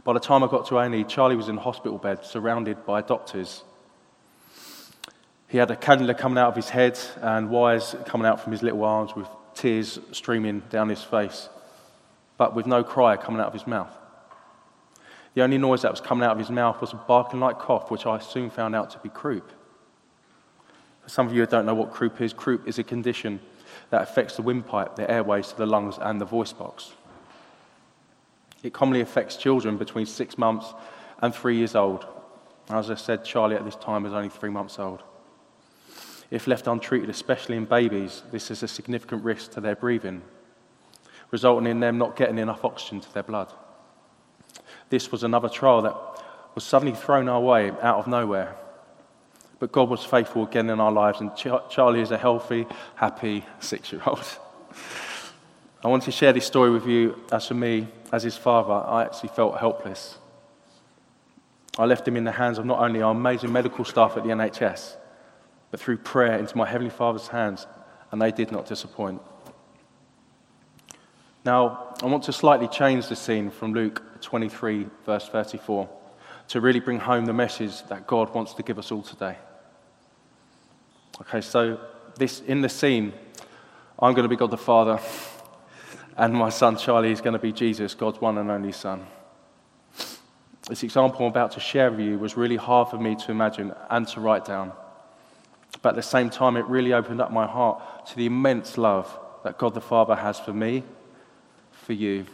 By 0.04 0.12
the 0.12 0.20
time 0.20 0.42
I 0.42 0.46
got 0.46 0.66
to 0.68 0.78
A&E, 0.78 1.04
Charlie 1.04 1.36
was 1.36 1.48
in 1.48 1.56
hospital 1.56 1.98
bed, 1.98 2.24
surrounded 2.24 2.86
by 2.86 3.02
doctors. 3.02 3.64
He 5.48 5.58
had 5.58 5.70
a 5.70 5.76
cannula 5.76 6.16
coming 6.16 6.38
out 6.38 6.48
of 6.48 6.56
his 6.56 6.68
head 6.68 6.98
and 7.20 7.50
wires 7.50 7.94
coming 8.06 8.26
out 8.26 8.40
from 8.40 8.52
his 8.52 8.62
little 8.62 8.84
arms 8.84 9.14
with 9.14 9.28
tears 9.54 9.98
streaming 10.12 10.60
down 10.70 10.88
his 10.88 11.02
face, 11.02 11.48
but 12.36 12.54
with 12.54 12.66
no 12.66 12.82
cry 12.82 13.16
coming 13.16 13.40
out 13.40 13.48
of 13.48 13.52
his 13.52 13.66
mouth. 13.66 13.92
The 15.36 15.42
only 15.42 15.58
noise 15.58 15.82
that 15.82 15.90
was 15.90 16.00
coming 16.00 16.24
out 16.24 16.32
of 16.32 16.38
his 16.38 16.48
mouth 16.48 16.80
was 16.80 16.94
a 16.94 16.96
barking 16.96 17.40
like 17.40 17.58
cough, 17.58 17.90
which 17.90 18.06
I 18.06 18.18
soon 18.20 18.48
found 18.48 18.74
out 18.74 18.88
to 18.92 18.98
be 19.00 19.10
croup. 19.10 19.52
For 21.02 21.10
some 21.10 21.26
of 21.26 21.34
you 21.34 21.40
who 21.40 21.46
don't 21.46 21.66
know 21.66 21.74
what 21.74 21.92
croup 21.92 22.22
is, 22.22 22.32
croup 22.32 22.66
is 22.66 22.78
a 22.78 22.82
condition 22.82 23.40
that 23.90 24.00
affects 24.00 24.36
the 24.36 24.42
windpipe, 24.42 24.96
the 24.96 25.10
airways 25.10 25.48
to 25.48 25.56
the 25.58 25.66
lungs, 25.66 25.98
and 26.00 26.18
the 26.18 26.24
voice 26.24 26.54
box. 26.54 26.94
It 28.62 28.72
commonly 28.72 29.02
affects 29.02 29.36
children 29.36 29.76
between 29.76 30.06
six 30.06 30.38
months 30.38 30.72
and 31.20 31.34
three 31.34 31.58
years 31.58 31.74
old. 31.74 32.06
As 32.70 32.90
I 32.90 32.94
said, 32.94 33.22
Charlie 33.22 33.56
at 33.56 33.64
this 33.66 33.76
time 33.76 34.04
was 34.04 34.14
only 34.14 34.30
three 34.30 34.48
months 34.48 34.78
old. 34.78 35.02
If 36.30 36.46
left 36.46 36.66
untreated, 36.66 37.10
especially 37.10 37.58
in 37.58 37.66
babies, 37.66 38.22
this 38.32 38.50
is 38.50 38.62
a 38.62 38.68
significant 38.68 39.22
risk 39.22 39.50
to 39.50 39.60
their 39.60 39.76
breathing, 39.76 40.22
resulting 41.30 41.66
in 41.66 41.80
them 41.80 41.98
not 41.98 42.16
getting 42.16 42.38
enough 42.38 42.64
oxygen 42.64 43.02
to 43.02 43.12
their 43.12 43.22
blood. 43.22 43.52
This 44.88 45.10
was 45.10 45.22
another 45.22 45.48
trial 45.48 45.82
that 45.82 45.96
was 46.54 46.64
suddenly 46.64 46.94
thrown 46.94 47.28
our 47.28 47.40
way 47.40 47.70
out 47.82 47.98
of 47.98 48.06
nowhere. 48.06 48.54
But 49.58 49.72
God 49.72 49.88
was 49.88 50.04
faithful 50.04 50.44
again 50.44 50.68
in 50.68 50.80
our 50.80 50.92
lives, 50.92 51.20
and 51.20 51.30
Charlie 51.36 52.00
is 52.00 52.10
a 52.10 52.18
healthy, 52.18 52.66
happy 52.94 53.44
six 53.58 53.92
year 53.92 54.02
old. 54.06 54.24
I 55.84 55.88
want 55.88 56.02
to 56.04 56.10
share 56.10 56.32
this 56.32 56.46
story 56.46 56.70
with 56.70 56.86
you 56.86 57.22
as 57.30 57.46
for 57.46 57.54
me, 57.54 57.88
as 58.12 58.22
his 58.22 58.36
father, 58.36 58.72
I 58.72 59.04
actually 59.04 59.28
felt 59.30 59.58
helpless. 59.58 60.18
I 61.78 61.84
left 61.84 62.08
him 62.08 62.16
in 62.16 62.24
the 62.24 62.32
hands 62.32 62.58
of 62.58 62.64
not 62.64 62.80
only 62.80 63.02
our 63.02 63.12
amazing 63.12 63.52
medical 63.52 63.84
staff 63.84 64.16
at 64.16 64.24
the 64.24 64.30
NHS, 64.30 64.96
but 65.70 65.80
through 65.80 65.98
prayer 65.98 66.38
into 66.38 66.56
my 66.56 66.66
Heavenly 66.66 66.90
Father's 66.90 67.28
hands, 67.28 67.66
and 68.10 68.20
they 68.20 68.32
did 68.32 68.50
not 68.50 68.66
disappoint. 68.66 69.20
Now, 71.46 71.94
I 72.02 72.06
want 72.06 72.24
to 72.24 72.32
slightly 72.32 72.66
change 72.66 73.06
the 73.06 73.14
scene 73.14 73.52
from 73.52 73.72
Luke 73.72 74.02
23, 74.20 74.88
verse 75.04 75.28
34, 75.28 75.88
to 76.48 76.60
really 76.60 76.80
bring 76.80 76.98
home 76.98 77.24
the 77.24 77.32
message 77.32 77.84
that 77.84 78.08
God 78.08 78.34
wants 78.34 78.52
to 78.54 78.64
give 78.64 78.80
us 78.80 78.90
all 78.90 79.02
today. 79.02 79.36
Okay, 81.20 81.40
so 81.40 81.78
this, 82.18 82.40
in 82.40 82.62
the 82.62 82.68
scene, 82.68 83.12
I'm 83.96 84.12
going 84.12 84.24
to 84.24 84.28
be 84.28 84.34
God 84.34 84.50
the 84.50 84.56
Father 84.56 84.98
and 86.16 86.34
my 86.34 86.48
son 86.48 86.78
Charlie 86.78 87.12
is 87.12 87.20
going 87.20 87.34
to 87.34 87.38
be 87.38 87.52
Jesus, 87.52 87.94
God's 87.94 88.20
one 88.20 88.38
and 88.38 88.50
only 88.50 88.72
son. 88.72 89.06
This 90.68 90.82
example 90.82 91.26
I'm 91.26 91.30
about 91.30 91.52
to 91.52 91.60
share 91.60 91.92
with 91.92 92.00
you 92.00 92.18
was 92.18 92.36
really 92.36 92.56
hard 92.56 92.88
for 92.88 92.98
me 92.98 93.14
to 93.14 93.30
imagine 93.30 93.72
and 93.88 94.08
to 94.08 94.20
write 94.20 94.46
down. 94.46 94.72
But 95.80 95.90
at 95.90 95.94
the 95.94 96.02
same 96.02 96.28
time, 96.28 96.56
it 96.56 96.64
really 96.66 96.92
opened 96.92 97.20
up 97.20 97.30
my 97.30 97.46
heart 97.46 98.06
to 98.08 98.16
the 98.16 98.26
immense 98.26 98.76
love 98.76 99.16
that 99.44 99.58
God 99.58 99.74
the 99.74 99.80
Father 99.80 100.16
has 100.16 100.40
for 100.40 100.52
me, 100.52 100.82
for 101.86 101.92
you, 101.92 102.26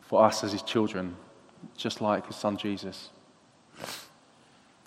for 0.00 0.24
us 0.24 0.42
as 0.42 0.50
his 0.50 0.62
children, 0.62 1.14
just 1.76 2.00
like 2.00 2.26
his 2.26 2.34
son 2.34 2.56
Jesus. 2.56 3.10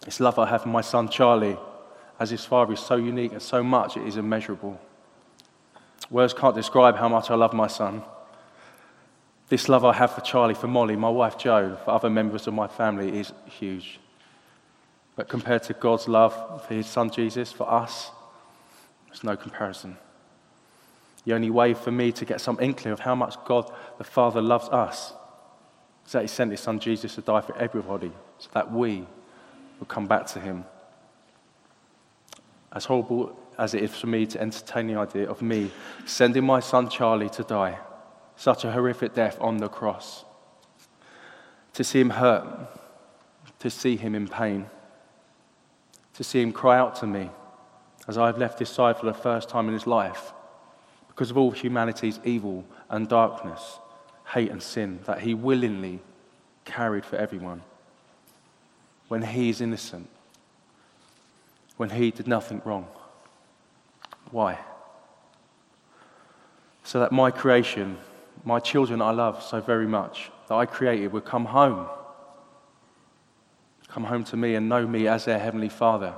This 0.03 0.19
love 0.19 0.37
I 0.37 0.49
have 0.49 0.63
for 0.63 0.67
my 0.67 0.81
son 0.81 1.07
Charlie, 1.07 1.57
as 2.19 2.29
his 2.29 2.43
father, 2.43 2.73
is 2.73 2.81
so 2.81 2.97
unique 2.97 3.31
and 3.31 3.41
so 3.41 3.63
much 3.63 3.95
it 3.95 4.05
is 4.05 4.17
immeasurable. 4.17 4.77
Words 6.09 6.33
can't 6.33 6.55
describe 6.55 6.97
how 6.97 7.07
much 7.07 7.31
I 7.31 7.35
love 7.35 7.53
my 7.53 7.67
son. 7.67 8.03
This 9.47 9.69
love 9.69 9.85
I 9.85 9.93
have 9.93 10.11
for 10.11 10.21
Charlie, 10.21 10.55
for 10.55 10.67
Molly, 10.67 10.97
my 10.97 11.09
wife 11.09 11.37
Jo, 11.37 11.77
for 11.85 11.91
other 11.91 12.09
members 12.09 12.47
of 12.47 12.53
my 12.53 12.67
family 12.67 13.17
is 13.17 13.31
huge. 13.45 14.01
But 15.15 15.29
compared 15.29 15.63
to 15.63 15.73
God's 15.73 16.09
love 16.09 16.65
for 16.67 16.73
his 16.73 16.87
son 16.87 17.11
Jesus, 17.11 17.53
for 17.53 17.71
us, 17.71 18.11
there's 19.07 19.23
no 19.23 19.37
comparison. 19.37 19.95
The 21.25 21.33
only 21.33 21.49
way 21.49 21.73
for 21.73 21.91
me 21.91 22.11
to 22.13 22.25
get 22.25 22.41
some 22.41 22.57
inkling 22.61 22.93
of 22.93 23.01
how 23.01 23.15
much 23.15 23.35
God 23.45 23.71
the 23.97 24.03
Father 24.03 24.41
loves 24.41 24.69
us 24.69 25.13
is 26.05 26.13
that 26.13 26.21
he 26.21 26.27
sent 26.27 26.51
his 26.51 26.59
son 26.59 26.79
Jesus 26.79 27.15
to 27.15 27.21
die 27.21 27.41
for 27.41 27.57
everybody 27.57 28.11
so 28.37 28.49
that 28.53 28.71
we 28.71 29.05
would 29.79 29.89
come 29.89 30.07
back 30.07 30.25
to 30.27 30.39
him. 30.39 30.65
As 32.71 32.85
horrible 32.85 33.37
as 33.57 33.73
it 33.73 33.83
is 33.83 33.95
for 33.95 34.07
me 34.07 34.25
to 34.27 34.41
entertain 34.41 34.87
the 34.87 34.95
idea 34.95 35.29
of 35.29 35.41
me 35.41 35.71
sending 36.05 36.45
my 36.45 36.59
son 36.59 36.89
Charlie 36.89 37.29
to 37.29 37.43
die 37.43 37.77
such 38.35 38.63
a 38.63 38.71
horrific 38.71 39.13
death 39.13 39.37
on 39.41 39.57
the 39.57 39.67
cross. 39.67 40.23
To 41.73 41.83
see 41.83 41.99
him 41.99 42.11
hurt, 42.11 42.47
to 43.59 43.69
see 43.69 43.97
him 43.97 44.15
in 44.15 44.29
pain, 44.29 44.69
to 46.13 46.23
see 46.23 46.41
him 46.41 46.53
cry 46.53 46.77
out 46.77 46.95
to 46.97 47.07
me 47.07 47.29
as 48.07 48.17
I've 48.17 48.37
left 48.37 48.59
his 48.59 48.69
side 48.69 48.97
for 48.97 49.05
the 49.05 49.13
first 49.13 49.49
time 49.49 49.67
in 49.67 49.73
his 49.73 49.85
life 49.85 50.33
because 51.19 51.31
of 51.31 51.37
all 51.37 51.51
humanity's 51.51 52.17
evil 52.23 52.63
and 52.89 53.09
darkness, 53.09 53.79
hate 54.25 54.49
and 54.49 54.63
sin 54.63 55.01
that 55.03 55.19
he 55.19 55.33
willingly 55.33 55.99
carried 56.63 57.03
for 57.03 57.17
everyone. 57.17 57.61
When 59.09 59.21
he 59.21 59.49
is 59.49 59.59
innocent, 59.59 60.07
when 61.75 61.89
he 61.89 62.11
did 62.11 62.25
nothing 62.25 62.61
wrong. 62.63 62.87
Why? 64.31 64.59
So 66.85 67.01
that 67.01 67.11
my 67.11 67.31
creation 67.31 67.97
my 68.45 68.61
children 68.61 69.01
I 69.01 69.11
love 69.11 69.43
so 69.43 69.59
very 69.59 69.87
much, 69.87 70.31
that 70.47 70.55
I 70.55 70.65
created, 70.65 71.11
would 71.11 71.25
come 71.25 71.43
home. 71.43 71.85
Come 73.89 74.05
home 74.05 74.23
to 74.23 74.37
me 74.37 74.55
and 74.55 74.69
know 74.69 74.87
me 74.87 75.05
as 75.09 75.25
their 75.25 75.37
Heavenly 75.37 75.67
Father, 75.67 76.13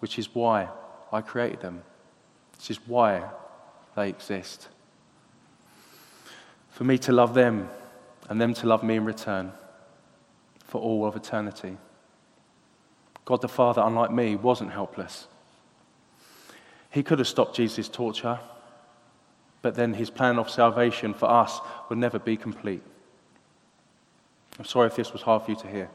which 0.00 0.18
is 0.18 0.34
why 0.34 0.70
I 1.12 1.20
created 1.20 1.60
them. 1.60 1.84
This 2.58 2.72
is 2.72 2.80
why 2.88 3.30
they 3.96 4.08
exist. 4.08 4.68
For 6.70 6.84
me 6.84 6.98
to 6.98 7.12
love 7.12 7.34
them 7.34 7.68
and 8.28 8.40
them 8.40 8.54
to 8.54 8.66
love 8.66 8.82
me 8.82 8.96
in 8.96 9.04
return 9.04 9.52
for 10.64 10.80
all 10.80 11.06
of 11.06 11.14
eternity. 11.14 11.76
God 13.24 13.40
the 13.40 13.48
Father, 13.48 13.82
unlike 13.84 14.10
me, 14.10 14.36
wasn't 14.36 14.72
helpless. 14.72 15.28
He 16.90 17.02
could 17.02 17.18
have 17.18 17.28
stopped 17.28 17.56
Jesus' 17.56 17.88
torture 17.88 18.40
but 19.64 19.76
then 19.76 19.94
his 19.94 20.10
plan 20.10 20.38
of 20.38 20.50
salvation 20.50 21.14
for 21.14 21.24
us 21.24 21.58
would 21.88 21.96
never 21.96 22.18
be 22.18 22.36
complete. 22.36 22.82
I'm 24.58 24.66
sorry 24.66 24.88
if 24.88 24.94
this 24.94 25.10
was 25.10 25.22
hard 25.22 25.42
for 25.42 25.52
you 25.52 25.56
to 25.56 25.66
hear. 25.66 25.88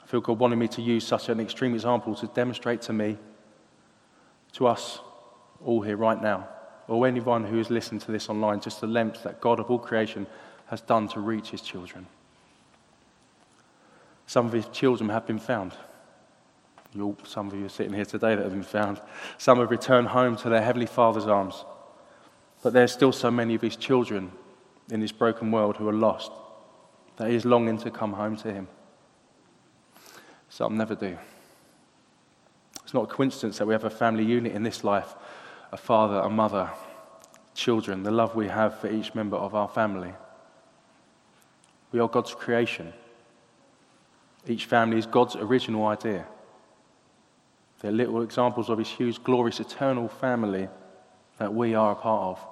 I 0.00 0.06
feel 0.06 0.20
God 0.20 0.38
wanted 0.38 0.54
me 0.54 0.68
to 0.68 0.80
use 0.80 1.04
such 1.04 1.28
an 1.28 1.40
extreme 1.40 1.74
example 1.74 2.14
to 2.14 2.28
demonstrate 2.28 2.80
to 2.82 2.92
me, 2.92 3.18
to 4.52 4.68
us 4.68 5.00
all 5.64 5.80
here 5.80 5.96
right 5.96 6.22
now, 6.22 6.48
or 6.88 7.06
anyone 7.06 7.44
who 7.44 7.58
has 7.58 7.70
listened 7.70 8.00
to 8.02 8.12
this 8.12 8.28
online, 8.28 8.60
just 8.60 8.80
the 8.80 8.86
lengths 8.86 9.22
that 9.22 9.40
God 9.40 9.60
of 9.60 9.70
all 9.70 9.78
creation 9.78 10.26
has 10.66 10.80
done 10.80 11.08
to 11.08 11.20
reach 11.20 11.50
his 11.50 11.60
children. 11.60 12.06
Some 14.26 14.46
of 14.46 14.52
his 14.52 14.66
children 14.68 15.08
have 15.10 15.26
been 15.26 15.38
found. 15.38 15.72
You're, 16.94 17.16
some 17.24 17.48
of 17.48 17.54
you 17.54 17.66
are 17.66 17.70
sitting 17.70 17.92
here 17.92 18.04
today 18.04 18.34
that 18.34 18.42
have 18.42 18.52
been 18.52 18.62
found. 18.62 19.00
Some 19.38 19.58
have 19.58 19.70
returned 19.70 20.08
home 20.08 20.36
to 20.36 20.48
their 20.48 20.62
Heavenly 20.62 20.86
Father's 20.86 21.26
arms. 21.26 21.64
But 22.62 22.72
there's 22.72 22.92
still 22.92 23.12
so 23.12 23.30
many 23.30 23.54
of 23.54 23.62
his 23.62 23.76
children 23.76 24.32
in 24.90 25.00
this 25.00 25.12
broken 25.12 25.50
world 25.50 25.76
who 25.76 25.88
are 25.88 25.94
lost 25.94 26.32
that 27.16 27.28
he 27.28 27.36
is 27.36 27.44
longing 27.44 27.78
to 27.78 27.90
come 27.90 28.12
home 28.12 28.36
to 28.38 28.52
him. 28.52 28.68
Some 30.48 30.76
never 30.76 30.94
do. 30.94 31.18
It's 32.82 32.94
not 32.94 33.04
a 33.04 33.14
coincidence 33.14 33.58
that 33.58 33.66
we 33.66 33.74
have 33.74 33.84
a 33.84 33.90
family 33.90 34.24
unit 34.24 34.52
in 34.52 34.62
this 34.62 34.84
life 34.84 35.14
a 35.74 35.76
father, 35.76 36.20
a 36.20 36.30
mother, 36.30 36.70
children, 37.52 38.04
the 38.04 38.10
love 38.12 38.36
we 38.36 38.46
have 38.46 38.78
for 38.78 38.88
each 38.88 39.12
member 39.12 39.36
of 39.36 39.56
our 39.56 39.66
family. 39.66 40.14
We 41.90 41.98
are 41.98 42.08
God's 42.08 42.32
creation. 42.32 42.92
Each 44.46 44.66
family 44.66 44.98
is 44.98 45.06
God's 45.06 45.34
original 45.34 45.84
idea. 45.86 46.26
They're 47.80 47.90
little 47.90 48.22
examples 48.22 48.70
of 48.70 48.78
his 48.78 48.88
huge, 48.88 49.20
glorious, 49.24 49.58
eternal 49.58 50.06
family 50.06 50.68
that 51.38 51.52
we 51.52 51.74
are 51.74 51.90
a 51.90 51.96
part 51.96 52.38
of. 52.38 52.46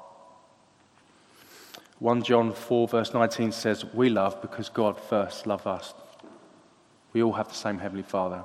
1 2.00 2.25
John 2.25 2.52
4, 2.52 2.88
verse 2.88 3.14
19 3.14 3.52
says, 3.52 3.85
We 3.85 4.09
love 4.11 4.43
because 4.43 4.69
God 4.69 5.00
first 5.00 5.47
loved 5.47 5.69
us. 5.69 5.95
We 7.12 7.23
all 7.23 7.35
have 7.35 7.49
the 7.49 7.55
same 7.55 7.79
Heavenly 7.79 8.02
Father. 8.02 8.43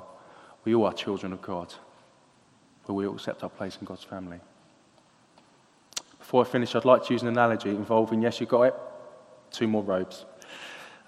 We 0.64 0.76
all 0.76 0.84
are 0.84 0.92
children 0.92 1.32
of 1.32 1.42
God. 1.42 1.74
But 2.86 2.94
we 2.94 3.08
all 3.08 3.16
accept 3.16 3.42
our 3.42 3.50
place 3.50 3.76
in 3.80 3.84
God's 3.84 4.04
family. 4.04 4.38
Before 6.28 6.44
I 6.44 6.46
finish, 6.46 6.74
I'd 6.74 6.84
like 6.84 7.06
to 7.06 7.14
use 7.14 7.22
an 7.22 7.28
analogy 7.28 7.70
involving, 7.70 8.20
yes, 8.20 8.38
you 8.38 8.44
got 8.44 8.64
it, 8.64 8.74
two 9.50 9.66
more 9.66 9.82
robes. 9.82 10.26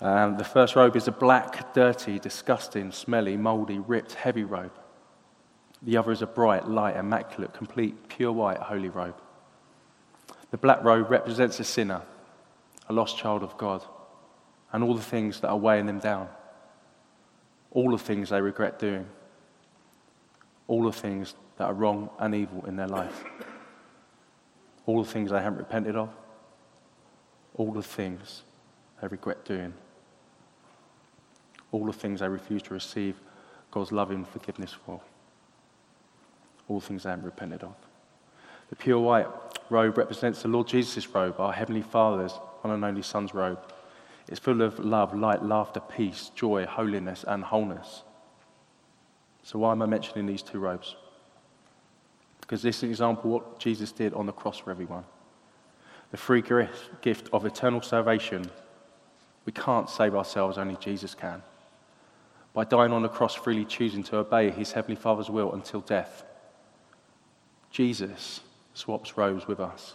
Um, 0.00 0.38
the 0.38 0.44
first 0.44 0.76
robe 0.76 0.96
is 0.96 1.08
a 1.08 1.12
black, 1.12 1.74
dirty, 1.74 2.18
disgusting, 2.18 2.90
smelly, 2.90 3.36
mouldy, 3.36 3.80
ripped, 3.80 4.14
heavy 4.14 4.44
robe. 4.44 4.72
The 5.82 5.98
other 5.98 6.10
is 6.10 6.22
a 6.22 6.26
bright, 6.26 6.66
light, 6.66 6.96
immaculate, 6.96 7.52
complete, 7.52 8.08
pure 8.08 8.32
white, 8.32 8.56
holy 8.56 8.88
robe. 8.88 9.20
The 10.52 10.56
black 10.56 10.82
robe 10.82 11.10
represents 11.10 11.60
a 11.60 11.64
sinner 11.64 12.00
a 12.88 12.92
lost 12.94 13.18
child 13.18 13.42
of 13.42 13.58
God, 13.58 13.84
and 14.72 14.82
all 14.82 14.94
the 14.94 15.02
things 15.02 15.40
that 15.40 15.48
are 15.48 15.58
weighing 15.58 15.84
them 15.84 15.98
down, 15.98 16.30
all 17.72 17.90
the 17.90 17.98
things 17.98 18.30
they 18.30 18.40
regret 18.40 18.78
doing, 18.78 19.06
all 20.66 20.82
the 20.82 20.92
things 20.92 21.34
that 21.58 21.64
are 21.64 21.74
wrong 21.74 22.08
and 22.18 22.34
evil 22.34 22.64
in 22.64 22.76
their 22.76 22.88
life, 22.88 23.22
all 24.90 25.04
the 25.04 25.10
things 25.10 25.30
I 25.30 25.40
haven't 25.40 25.60
repented 25.60 25.94
of, 25.94 26.10
all 27.54 27.70
the 27.70 27.82
things 27.82 28.42
I 29.00 29.06
regret 29.06 29.44
doing, 29.44 29.72
all 31.70 31.86
the 31.86 31.92
things 31.92 32.22
I 32.22 32.26
refuse 32.26 32.60
to 32.62 32.74
receive 32.74 33.14
God's 33.70 33.92
loving 33.92 34.24
forgiveness 34.24 34.74
for, 34.84 35.00
all 36.66 36.80
things 36.80 37.06
I 37.06 37.10
haven't 37.10 37.24
repented 37.24 37.62
of. 37.62 37.74
The 38.70 38.74
pure 38.74 38.98
white 38.98 39.28
robe 39.68 39.96
represents 39.96 40.42
the 40.42 40.48
Lord 40.48 40.66
Jesus' 40.66 41.06
robe, 41.06 41.38
our 41.38 41.52
Heavenly 41.52 41.82
Father's 41.82 42.32
one 42.62 42.74
and 42.74 42.84
only 42.84 43.02
Son's 43.02 43.32
robe. 43.32 43.60
It's 44.26 44.40
full 44.40 44.60
of 44.60 44.80
love, 44.80 45.14
light, 45.16 45.44
laughter, 45.44 45.78
peace, 45.78 46.32
joy, 46.34 46.66
holiness, 46.66 47.24
and 47.28 47.44
wholeness. 47.44 48.02
So, 49.44 49.60
why 49.60 49.70
am 49.70 49.82
I 49.82 49.86
mentioning 49.86 50.26
these 50.26 50.42
two 50.42 50.58
robes? 50.58 50.96
Because 52.50 52.62
this 52.62 52.78
is 52.78 52.82
an 52.82 52.90
example 52.90 53.26
of 53.26 53.30
what 53.30 53.60
Jesus 53.60 53.92
did 53.92 54.12
on 54.12 54.26
the 54.26 54.32
cross 54.32 54.58
for 54.58 54.72
everyone. 54.72 55.04
The 56.10 56.16
free 56.16 56.42
gift 56.42 57.28
of 57.32 57.46
eternal 57.46 57.80
salvation. 57.80 58.50
We 59.44 59.52
can't 59.52 59.88
save 59.88 60.16
ourselves, 60.16 60.58
only 60.58 60.74
Jesus 60.74 61.14
can. 61.14 61.44
By 62.52 62.64
dying 62.64 62.90
on 62.90 63.02
the 63.02 63.08
cross, 63.08 63.36
freely 63.36 63.64
choosing 63.64 64.02
to 64.02 64.16
obey 64.16 64.50
his 64.50 64.72
Heavenly 64.72 64.96
Father's 64.96 65.30
will 65.30 65.52
until 65.52 65.80
death. 65.80 66.24
Jesus 67.70 68.40
swaps 68.74 69.16
robes 69.16 69.46
with 69.46 69.60
us. 69.60 69.94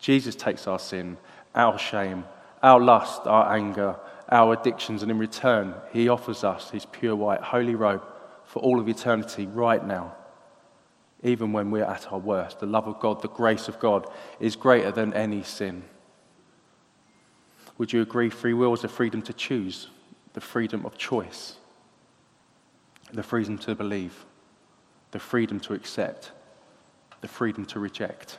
Jesus 0.00 0.34
takes 0.34 0.66
our 0.66 0.80
sin 0.80 1.16
our 1.54 1.78
shame, 1.78 2.24
our 2.60 2.80
lust, 2.80 3.22
our 3.24 3.54
anger, 3.54 3.94
our 4.32 4.54
addictions, 4.54 5.02
and 5.02 5.12
in 5.12 5.18
return, 5.18 5.74
He 5.92 6.08
offers 6.08 6.42
us 6.42 6.70
His 6.70 6.86
pure 6.86 7.14
white, 7.14 7.40
holy 7.40 7.76
robe 7.76 8.02
for 8.46 8.58
all 8.64 8.80
of 8.80 8.88
eternity 8.88 9.46
right 9.46 9.86
now. 9.86 10.12
Even 11.22 11.52
when 11.52 11.70
we're 11.70 11.84
at 11.84 12.12
our 12.12 12.18
worst, 12.18 12.60
the 12.60 12.66
love 12.66 12.86
of 12.86 13.00
God, 13.00 13.22
the 13.22 13.28
grace 13.28 13.68
of 13.68 13.78
God 13.78 14.06
is 14.38 14.54
greater 14.54 14.90
than 14.90 15.14
any 15.14 15.42
sin. 15.42 15.82
Would 17.78 17.92
you 17.92 18.02
agree 18.02 18.30
free 18.30 18.54
will 18.54 18.74
is 18.74 18.82
the 18.82 18.88
freedom 18.88 19.22
to 19.22 19.32
choose, 19.32 19.88
the 20.34 20.40
freedom 20.40 20.84
of 20.86 20.96
choice, 20.96 21.56
the 23.12 23.22
freedom 23.22 23.58
to 23.58 23.74
believe, 23.74 24.24
the 25.10 25.18
freedom 25.18 25.60
to 25.60 25.74
accept, 25.74 26.32
the 27.20 27.28
freedom 27.28 27.64
to 27.66 27.80
reject? 27.80 28.38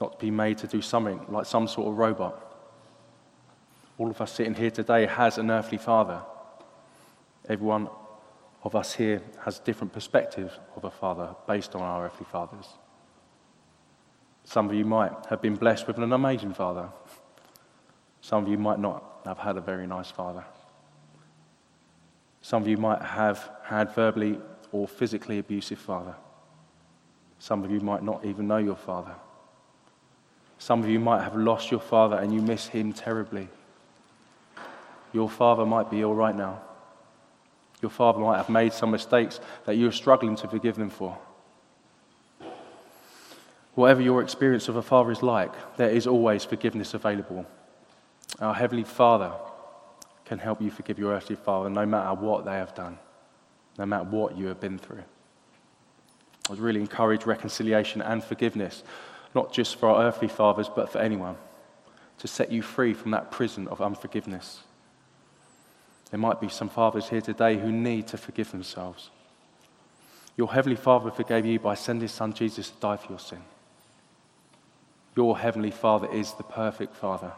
not 0.00 0.18
be 0.18 0.30
made 0.30 0.58
to 0.58 0.66
do 0.66 0.80
something 0.80 1.20
like 1.28 1.46
some 1.46 1.66
sort 1.66 1.88
of 1.88 1.98
robot. 1.98 2.44
All 3.96 4.10
of 4.10 4.20
us 4.20 4.32
sitting 4.32 4.54
here 4.54 4.70
today 4.70 5.06
has 5.06 5.38
an 5.38 5.50
earthly 5.50 5.78
father. 5.78 6.20
Everyone 7.48 7.88
of 8.62 8.74
us 8.74 8.94
here 8.94 9.22
has 9.44 9.58
different 9.60 9.92
perspectives 9.92 10.52
of 10.76 10.84
a 10.84 10.90
father 10.90 11.34
based 11.46 11.74
on 11.74 11.82
our 11.82 12.06
earthly 12.06 12.26
fathers. 12.30 12.66
Some 14.44 14.68
of 14.68 14.74
you 14.74 14.84
might 14.84 15.12
have 15.30 15.40
been 15.42 15.54
blessed 15.54 15.86
with 15.86 15.98
an 15.98 16.12
amazing 16.12 16.54
father. 16.54 16.88
Some 18.20 18.44
of 18.44 18.50
you 18.50 18.58
might 18.58 18.78
not 18.78 19.20
have 19.24 19.38
had 19.38 19.56
a 19.56 19.60
very 19.60 19.86
nice 19.86 20.10
father. 20.10 20.44
Some 22.40 22.62
of 22.62 22.68
you 22.68 22.78
might 22.78 23.02
have 23.02 23.50
had 23.62 23.94
verbally 23.94 24.40
or 24.72 24.88
physically 24.88 25.38
abusive 25.38 25.78
father. 25.78 26.14
Some 27.38 27.62
of 27.62 27.70
you 27.70 27.80
might 27.80 28.02
not 28.02 28.24
even 28.24 28.48
know 28.48 28.56
your 28.58 28.76
father. 28.76 29.14
Some 30.58 30.82
of 30.82 30.88
you 30.88 30.98
might 30.98 31.22
have 31.22 31.36
lost 31.36 31.70
your 31.70 31.80
father 31.80 32.16
and 32.16 32.34
you 32.34 32.42
miss 32.42 32.66
him 32.66 32.92
terribly. 32.92 33.48
Your 35.12 35.28
father 35.28 35.64
might 35.64 35.90
be 35.90 36.04
all 36.04 36.14
right 36.14 36.34
now. 36.34 36.60
Your 37.80 37.90
father 37.90 38.18
might 38.18 38.36
have 38.38 38.48
made 38.48 38.72
some 38.72 38.90
mistakes 38.90 39.40
that 39.64 39.76
you're 39.76 39.92
struggling 39.92 40.36
to 40.36 40.48
forgive 40.48 40.76
them 40.76 40.90
for. 40.90 41.16
Whatever 43.74 44.02
your 44.02 44.22
experience 44.22 44.68
of 44.68 44.74
a 44.74 44.82
father 44.82 45.12
is 45.12 45.22
like, 45.22 45.52
there 45.76 45.90
is 45.90 46.06
always 46.06 46.44
forgiveness 46.44 46.94
available. 46.94 47.46
Our 48.40 48.52
Heavenly 48.54 48.82
Father 48.84 49.32
can 50.24 50.38
help 50.38 50.60
you 50.60 50.70
forgive 50.70 50.98
your 50.98 51.12
earthly 51.12 51.36
father 51.36 51.70
no 51.70 51.86
matter 51.86 52.14
what 52.14 52.44
they 52.44 52.54
have 52.54 52.74
done, 52.74 52.98
no 53.78 53.86
matter 53.86 54.04
what 54.04 54.36
you 54.36 54.46
have 54.46 54.60
been 54.60 54.78
through. 54.78 55.04
I 56.48 56.52
would 56.52 56.60
really 56.60 56.80
encourage 56.80 57.24
reconciliation 57.24 58.02
and 58.02 58.24
forgiveness, 58.24 58.82
not 59.34 59.52
just 59.52 59.76
for 59.76 59.90
our 59.90 60.04
earthly 60.04 60.28
fathers, 60.28 60.68
but 60.68 60.90
for 60.90 60.98
anyone, 60.98 61.36
to 62.18 62.26
set 62.26 62.50
you 62.50 62.62
free 62.62 62.94
from 62.94 63.12
that 63.12 63.30
prison 63.30 63.68
of 63.68 63.80
unforgiveness. 63.80 64.62
There 66.10 66.20
might 66.20 66.40
be 66.40 66.48
some 66.48 66.68
fathers 66.68 67.08
here 67.08 67.20
today 67.20 67.58
who 67.58 67.70
need 67.70 68.06
to 68.08 68.16
forgive 68.16 68.50
themselves. 68.50 69.10
Your 70.36 70.52
Heavenly 70.52 70.76
Father 70.76 71.10
forgave 71.10 71.44
you 71.44 71.58
by 71.58 71.74
sending 71.74 72.02
His 72.02 72.12
Son 72.12 72.32
Jesus 72.32 72.70
to 72.70 72.80
die 72.80 72.96
for 72.96 73.10
your 73.10 73.18
sin. 73.18 73.42
Your 75.16 75.36
Heavenly 75.36 75.72
Father 75.72 76.10
is 76.12 76.32
the 76.34 76.44
perfect 76.44 76.94
Father. 76.94 77.32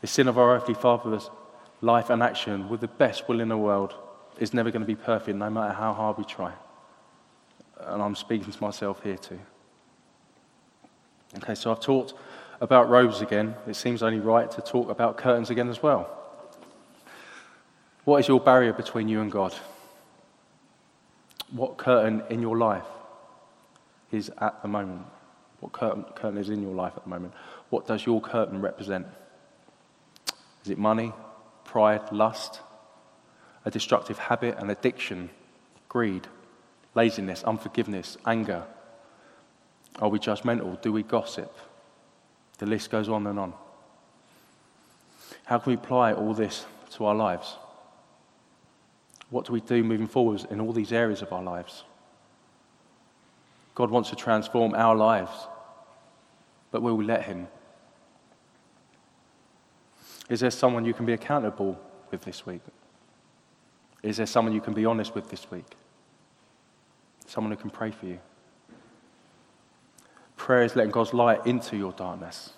The 0.00 0.08
sin 0.08 0.26
of 0.28 0.36
our 0.36 0.56
earthly 0.56 0.74
father's 0.74 1.30
life 1.80 2.10
and 2.10 2.22
action, 2.22 2.68
with 2.68 2.80
the 2.80 2.88
best 2.88 3.28
will 3.28 3.40
in 3.40 3.48
the 3.48 3.56
world, 3.56 3.94
is 4.38 4.52
never 4.52 4.70
going 4.70 4.82
to 4.82 4.86
be 4.86 4.96
perfect, 4.96 5.38
no 5.38 5.48
matter 5.48 5.72
how 5.72 5.92
hard 5.92 6.18
we 6.18 6.24
try. 6.24 6.52
And 7.78 8.02
I'm 8.02 8.16
speaking 8.16 8.52
to 8.52 8.62
myself 8.62 9.02
here 9.02 9.16
too. 9.16 9.38
Okay, 11.36 11.54
so 11.54 11.70
I've 11.70 11.80
talked 11.80 12.14
about 12.60 12.90
robes 12.90 13.20
again. 13.20 13.54
It 13.66 13.74
seems 13.74 14.02
only 14.02 14.20
right 14.20 14.50
to 14.50 14.60
talk 14.60 14.90
about 14.90 15.16
curtains 15.16 15.50
again 15.50 15.68
as 15.68 15.82
well. 15.82 16.21
What 18.04 18.18
is 18.18 18.28
your 18.28 18.40
barrier 18.40 18.72
between 18.72 19.08
you 19.08 19.20
and 19.20 19.30
God? 19.30 19.54
What 21.52 21.76
curtain 21.76 22.22
in 22.30 22.40
your 22.40 22.56
life 22.56 22.86
is 24.10 24.30
at 24.38 24.60
the 24.62 24.68
moment? 24.68 25.06
What 25.60 25.72
curtain, 25.72 26.04
curtain 26.16 26.38
is 26.38 26.50
in 26.50 26.62
your 26.62 26.74
life 26.74 26.94
at 26.96 27.04
the 27.04 27.10
moment? 27.10 27.34
What 27.70 27.86
does 27.86 28.04
your 28.04 28.20
curtain 28.20 28.60
represent? 28.60 29.06
Is 30.64 30.70
it 30.70 30.78
money, 30.78 31.12
pride, 31.64 32.10
lust, 32.10 32.60
a 33.64 33.70
destructive 33.70 34.18
habit, 34.18 34.58
an 34.58 34.70
addiction, 34.70 35.30
greed, 35.88 36.26
laziness, 36.94 37.44
unforgiveness, 37.44 38.16
anger? 38.26 38.64
Are 40.00 40.08
we 40.08 40.18
judgmental? 40.18 40.80
Do 40.82 40.92
we 40.92 41.04
gossip? 41.04 41.54
The 42.58 42.66
list 42.66 42.90
goes 42.90 43.08
on 43.08 43.26
and 43.28 43.38
on. 43.38 43.52
How 45.44 45.58
can 45.58 45.70
we 45.70 45.74
apply 45.74 46.14
all 46.14 46.34
this 46.34 46.66
to 46.92 47.04
our 47.04 47.14
lives? 47.14 47.56
What 49.32 49.46
do 49.46 49.54
we 49.54 49.62
do 49.62 49.82
moving 49.82 50.06
forwards 50.06 50.44
in 50.50 50.60
all 50.60 50.74
these 50.74 50.92
areas 50.92 51.22
of 51.22 51.32
our 51.32 51.42
lives? 51.42 51.84
God 53.74 53.90
wants 53.90 54.10
to 54.10 54.16
transform 54.16 54.74
our 54.74 54.94
lives, 54.94 55.32
but 56.70 56.82
will 56.82 56.98
we 56.98 57.06
let 57.06 57.22
Him? 57.22 57.48
Is 60.28 60.40
there 60.40 60.50
someone 60.50 60.84
you 60.84 60.92
can 60.92 61.06
be 61.06 61.14
accountable 61.14 61.80
with 62.10 62.20
this 62.20 62.44
week? 62.44 62.60
Is 64.02 64.18
there 64.18 64.26
someone 64.26 64.52
you 64.52 64.60
can 64.60 64.74
be 64.74 64.84
honest 64.84 65.14
with 65.14 65.30
this 65.30 65.50
week? 65.50 65.76
Someone 67.26 67.52
who 67.52 67.56
can 67.56 67.70
pray 67.70 67.90
for 67.90 68.04
you? 68.04 68.18
Prayer 70.36 70.62
is 70.62 70.76
letting 70.76 70.92
God's 70.92 71.14
light 71.14 71.46
into 71.46 71.78
your 71.78 71.92
darkness. 71.92 72.52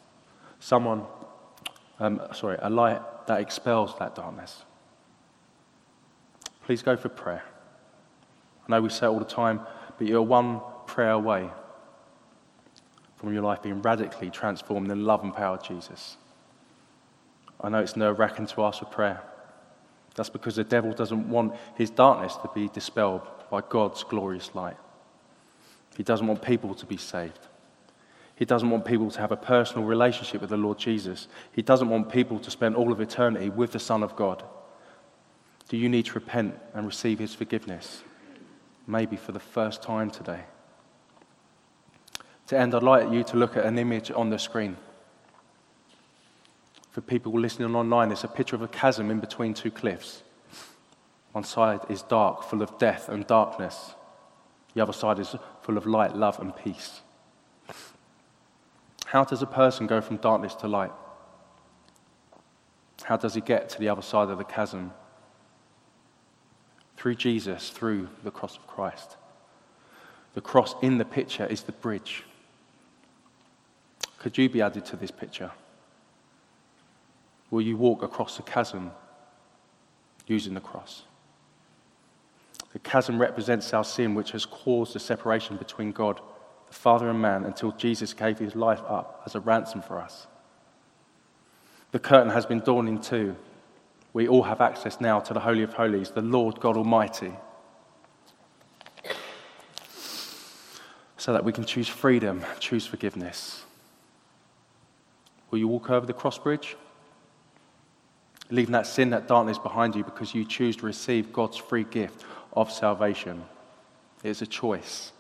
Someone, 0.59 1.05
um, 2.01 2.21
sorry, 2.33 2.59
a 2.61 2.69
light 2.69 3.01
that 3.29 3.41
expels 3.41 3.97
that 4.01 4.17
darkness. 4.17 4.65
Please 6.65 6.83
go 6.83 6.97
for 6.97 7.09
prayer. 7.09 7.45
I 8.67 8.73
know 8.73 8.81
we 8.81 8.89
say 8.89 9.07
it 9.07 9.11
all 9.11 9.19
the 9.19 9.25
time, 9.25 9.61
but 9.99 10.07
you're 10.07 10.23
one 10.23 10.61
prayer 10.87 11.11
away 11.11 11.51
from 13.17 13.33
your 13.33 13.43
life 13.43 13.63
being 13.63 13.83
radically 13.83 14.31
transformed 14.31 14.91
in 14.91 14.99
the 14.99 15.05
love 15.05 15.23
and 15.23 15.35
power 15.35 15.57
of 15.57 15.63
Jesus. 15.63 16.17
I 17.61 17.69
know 17.69 17.79
it's 17.79 17.97
nerve 17.97 18.19
wracking 18.19 18.47
to 18.47 18.65
ask 18.65 18.79
for 18.79 18.87
prayer. 18.87 19.23
That's 20.15 20.31
because 20.31 20.57
the 20.57 20.65
devil 20.65 20.93
doesn't 20.93 21.29
want 21.29 21.55
his 21.75 21.91
darkness 21.91 22.37
to 22.37 22.51
be 22.55 22.69
dispelled 22.69 23.23
by 23.51 23.63
God's 23.69 24.03
glorious 24.03 24.55
light. 24.55 24.77
He 25.97 26.03
doesn't 26.03 26.27
want 26.27 26.43
people 26.43 26.75
to 26.75 26.87
be 26.87 26.97
saved. 26.97 27.41
He 28.37 28.45
doesn't 28.45 28.71
want 28.71 28.85
people 28.85 29.11
to 29.11 29.21
have 29.21 29.33
a 29.33 29.37
personal 29.37 29.87
relationship 29.87 30.41
with 30.41 30.51
the 30.51 30.57
Lord 30.57 30.79
Jesus. 30.79 31.29
He 31.53 31.63
doesn't 31.63 31.89
want 31.89 32.11
people 32.11 32.39
to 32.41 32.51
spend 32.51 32.75
all 32.75 32.91
of 32.91 33.01
eternity 33.01 33.49
with 33.49 33.73
the 33.73 33.79
Son 33.79 34.03
of 34.03 34.17
God. 34.17 34.43
Do 35.69 35.77
you 35.77 35.89
need 35.89 36.07
to 36.07 36.13
repent 36.15 36.55
and 36.75 36.87
receive 36.87 37.19
his 37.19 37.35
forgiveness? 37.35 38.03
Maybe 38.87 39.17
for 39.17 39.33
the 39.33 39.41
first 39.41 39.83
time 39.83 40.11
today. 40.11 40.45
To 42.49 42.59
end, 42.59 42.75
I'd 42.75 42.83
like 42.83 43.11
you 43.11 43.25
to 43.25 43.37
look 43.37 43.57
at 43.57 43.65
an 43.65 43.79
image 43.79 44.11
on 44.11 44.31
the 44.31 44.39
screen 44.39 44.77
for 46.95 47.01
people 47.01 47.33
listening 47.33 47.75
online, 47.75 48.13
it's 48.13 48.23
a 48.23 48.29
picture 48.29 48.55
of 48.55 48.63
a 48.63 48.69
chasm 48.69 49.11
in 49.11 49.19
between 49.19 49.53
two 49.53 49.73
cliffs. 49.73 50.23
One 51.33 51.43
side 51.43 51.81
is 51.89 52.03
dark, 52.03 52.45
full 52.45 52.63
of 52.63 52.79
death 52.79 53.09
and 53.09 53.27
darkness. 53.27 53.95
The 54.75 54.81
other 54.81 54.93
side 54.93 55.19
is 55.19 55.35
full 55.63 55.77
of 55.77 55.87
light, 55.87 56.15
love, 56.15 56.39
and 56.39 56.55
peace. 56.55 57.01
How 59.07 59.25
does 59.25 59.43
a 59.43 59.47
person 59.47 59.89
go 59.89 60.01
from 60.01 60.19
darkness 60.19 60.55
to 60.55 60.69
light? 60.69 60.93
How 63.03 63.17
does 63.17 63.35
he 63.35 63.41
get 63.41 63.69
to 63.71 63.81
the 63.81 63.89
other 63.89 64.01
side 64.01 64.31
of 64.31 64.39
the 64.39 64.45
chasm? 64.45 64.93
Through 67.05 67.17
Jesus, 67.17 67.69
through 67.69 68.09
the 68.23 68.31
cross 68.31 68.57
of 68.57 68.67
Christ. 68.67 69.19
The 70.33 70.41
cross 70.41 70.75
in 70.81 70.97
the 70.97 71.05
picture 71.05 71.45
is 71.45 71.61
the 71.61 71.73
bridge. 71.73 72.25
Could 74.19 74.39
you 74.39 74.49
be 74.49 74.63
added 74.63 74.87
to 74.87 74.97
this 74.97 75.11
picture? 75.11 75.51
Will 77.51 77.61
you 77.61 77.77
walk 77.77 78.03
across 78.03 78.39
the 78.39 78.43
chasm 78.43 78.91
using 80.29 80.55
the 80.55 80.63
cross? 80.63 81.03
The 82.73 82.79
chasm 82.79 83.21
represents 83.21 83.75
our 83.75 83.85
sin, 83.85 84.15
which 84.15 84.31
has 84.31 84.47
caused 84.47 84.95
the 84.95 84.99
separation 84.99 85.59
between 85.59 85.93
God, 85.93 86.23
the 86.69 86.75
Father, 86.75 87.11
and 87.11 87.21
man 87.21 87.45
until 87.45 87.73
Jesus 87.73 88.15
gave 88.15 88.39
his 88.39 88.57
life 88.57 88.81
up 88.89 89.21
as 89.27 89.35
a 89.35 89.41
ransom 89.41 89.83
for 89.83 90.01
us. 90.01 90.27
The 91.93 91.99
curtain 91.99 92.33
has 92.33 92.47
been 92.47 92.61
drawn 92.61 92.89
in 92.89 92.99
two. 92.99 93.37
We 94.15 94.27
all 94.27 94.45
have 94.45 94.63
access 94.63 95.01
now 95.01 95.21
to 95.21 95.35
the 95.35 95.41
Holy 95.41 95.63
of 95.63 95.75
Holies, 95.75 96.11
the 96.11 96.23
Lord 96.23 96.61
God 96.61 96.79
Almighty, 96.79 97.33
so 101.19 101.35
that 101.35 101.45
we 101.45 101.53
can 101.53 101.67
choose 101.67 101.89
freedom, 101.89 102.43
choose 102.59 102.87
forgiveness. 102.87 103.65
Will 105.51 105.59
you 105.59 105.69
walk 105.69 105.91
over 105.91 106.07
the 106.07 106.15
cross 106.15 106.39
bridge? 106.39 106.77
leaving 108.51 108.73
that 108.73 108.87
sin, 108.87 109.11
that 109.11 109.27
darkness 109.27 109.59
behind 109.59 109.95
you 109.95 110.05
because 110.05 110.35
you 110.35 110.45
choose 110.45 110.77
to 110.77 110.87
receive 110.87 111.33
God's 111.33 111.57
free 111.57 111.85
gift 111.85 112.25
of 112.53 112.71
salvation. 112.71 113.45
It's 114.23 114.43
a 114.43 114.47
choice, 114.47 115.13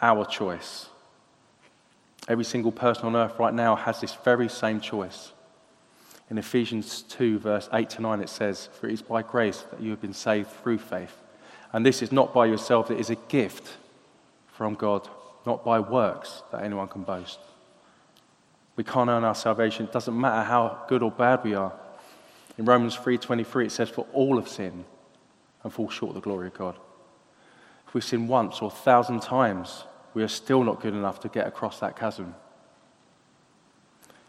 our 0.00 0.24
choice. 0.24 0.86
Every 2.28 2.44
single 2.44 2.72
person 2.72 3.06
on 3.06 3.16
earth 3.16 3.38
right 3.38 3.54
now 3.54 3.76
has 3.76 4.00
this 4.00 4.14
very 4.24 4.48
same 4.48 4.80
choice. 4.80 5.32
In 6.28 6.38
Ephesians 6.38 7.02
2, 7.02 7.38
verse 7.38 7.68
8 7.72 7.88
to 7.90 8.02
9, 8.02 8.20
it 8.20 8.28
says, 8.28 8.68
For 8.78 8.88
it 8.88 8.92
is 8.92 9.02
by 9.02 9.22
grace 9.22 9.64
that 9.70 9.80
you 9.80 9.90
have 9.90 10.00
been 10.00 10.12
saved 10.12 10.50
through 10.50 10.78
faith. 10.78 11.16
And 11.72 11.86
this 11.86 12.02
is 12.02 12.10
not 12.10 12.34
by 12.34 12.46
yourself, 12.46 12.90
it 12.90 12.98
is 12.98 13.10
a 13.10 13.16
gift 13.16 13.76
from 14.48 14.74
God, 14.74 15.08
not 15.44 15.64
by 15.64 15.78
works 15.78 16.42
that 16.50 16.62
anyone 16.62 16.88
can 16.88 17.02
boast. 17.02 17.38
We 18.76 18.84
can't 18.84 19.08
earn 19.08 19.24
our 19.24 19.34
salvation. 19.34 19.86
It 19.86 19.92
doesn't 19.92 20.18
matter 20.18 20.44
how 20.44 20.84
good 20.88 21.02
or 21.02 21.10
bad 21.10 21.44
we 21.44 21.54
are. 21.54 21.72
In 22.58 22.64
Romans 22.64 22.96
3:23 22.96 23.66
it 23.66 23.72
says 23.72 23.90
for 23.90 24.06
all 24.12 24.36
have 24.36 24.48
sinned 24.48 24.84
and 25.62 25.72
fall 25.72 25.88
short 25.88 26.10
of 26.10 26.14
the 26.16 26.20
glory 26.20 26.48
of 26.48 26.54
God. 26.54 26.76
If 27.86 27.94
we 27.94 28.00
sin 28.00 28.28
once 28.28 28.60
or 28.60 28.68
a 28.68 28.74
thousand 28.74 29.22
times, 29.22 29.84
we 30.14 30.22
are 30.22 30.28
still 30.28 30.64
not 30.64 30.80
good 30.80 30.94
enough 30.94 31.20
to 31.20 31.28
get 31.28 31.46
across 31.46 31.80
that 31.80 31.96
chasm. 31.96 32.34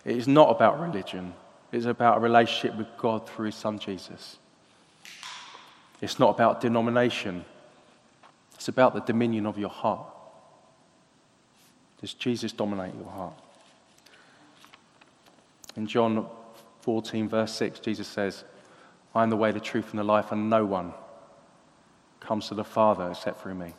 It 0.06 0.16
is 0.16 0.28
not 0.28 0.50
about 0.50 0.80
religion, 0.80 1.34
it's 1.72 1.86
about 1.86 2.18
a 2.18 2.20
relationship 2.20 2.78
with 2.78 2.88
God 2.98 3.28
through 3.28 3.48
His 3.48 3.56
Son 3.56 3.78
Jesus. 3.80 4.38
It's 6.02 6.20
not 6.20 6.30
about 6.30 6.62
denomination, 6.62 7.44
it's 8.56 8.68
about 8.68 8.94
the 8.94 9.02
dominion 9.02 9.46
of 9.46 9.58
your 9.58 9.70
heart. 9.70 10.08
Does 12.02 12.14
Jesus 12.14 12.52
dominate 12.52 12.94
your 12.96 13.10
heart? 13.10 13.34
In 15.76 15.88
John 15.88 16.28
14, 16.82 17.28
verse 17.28 17.54
6, 17.54 17.80
Jesus 17.80 18.08
says, 18.08 18.44
I 19.14 19.24
am 19.24 19.30
the 19.30 19.36
way, 19.36 19.52
the 19.52 19.60
truth, 19.60 19.90
and 19.92 20.00
the 20.00 20.04
life, 20.04 20.32
and 20.32 20.50
no 20.50 20.66
one 20.66 20.94
comes 22.20 22.48
to 22.50 22.56
the 22.56 22.64
Father 22.64 23.10
except 23.10 23.42
through 23.42 23.56
me. 23.56 23.74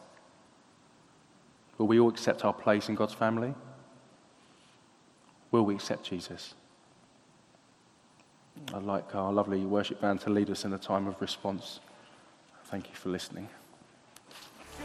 Will 1.76 1.86
we 1.86 2.00
all 2.00 2.08
accept 2.08 2.44
our 2.44 2.52
place 2.52 2.88
in 2.88 2.96
God's 2.96 3.14
family? 3.14 3.54
Will 5.52 5.64
we 5.64 5.74
accept 5.74 6.04
Jesus? 6.04 6.54
I'd 8.74 8.82
like 8.82 9.14
our 9.14 9.32
lovely 9.32 9.64
worship 9.64 10.00
band 10.00 10.20
to 10.20 10.30
lead 10.30 10.50
us 10.50 10.64
in 10.64 10.72
a 10.72 10.78
time 10.78 11.06
of 11.06 11.20
response. 11.20 11.78
Thank 12.64 12.88
you 12.88 12.94
for 12.94 13.08
listening. 13.08 13.48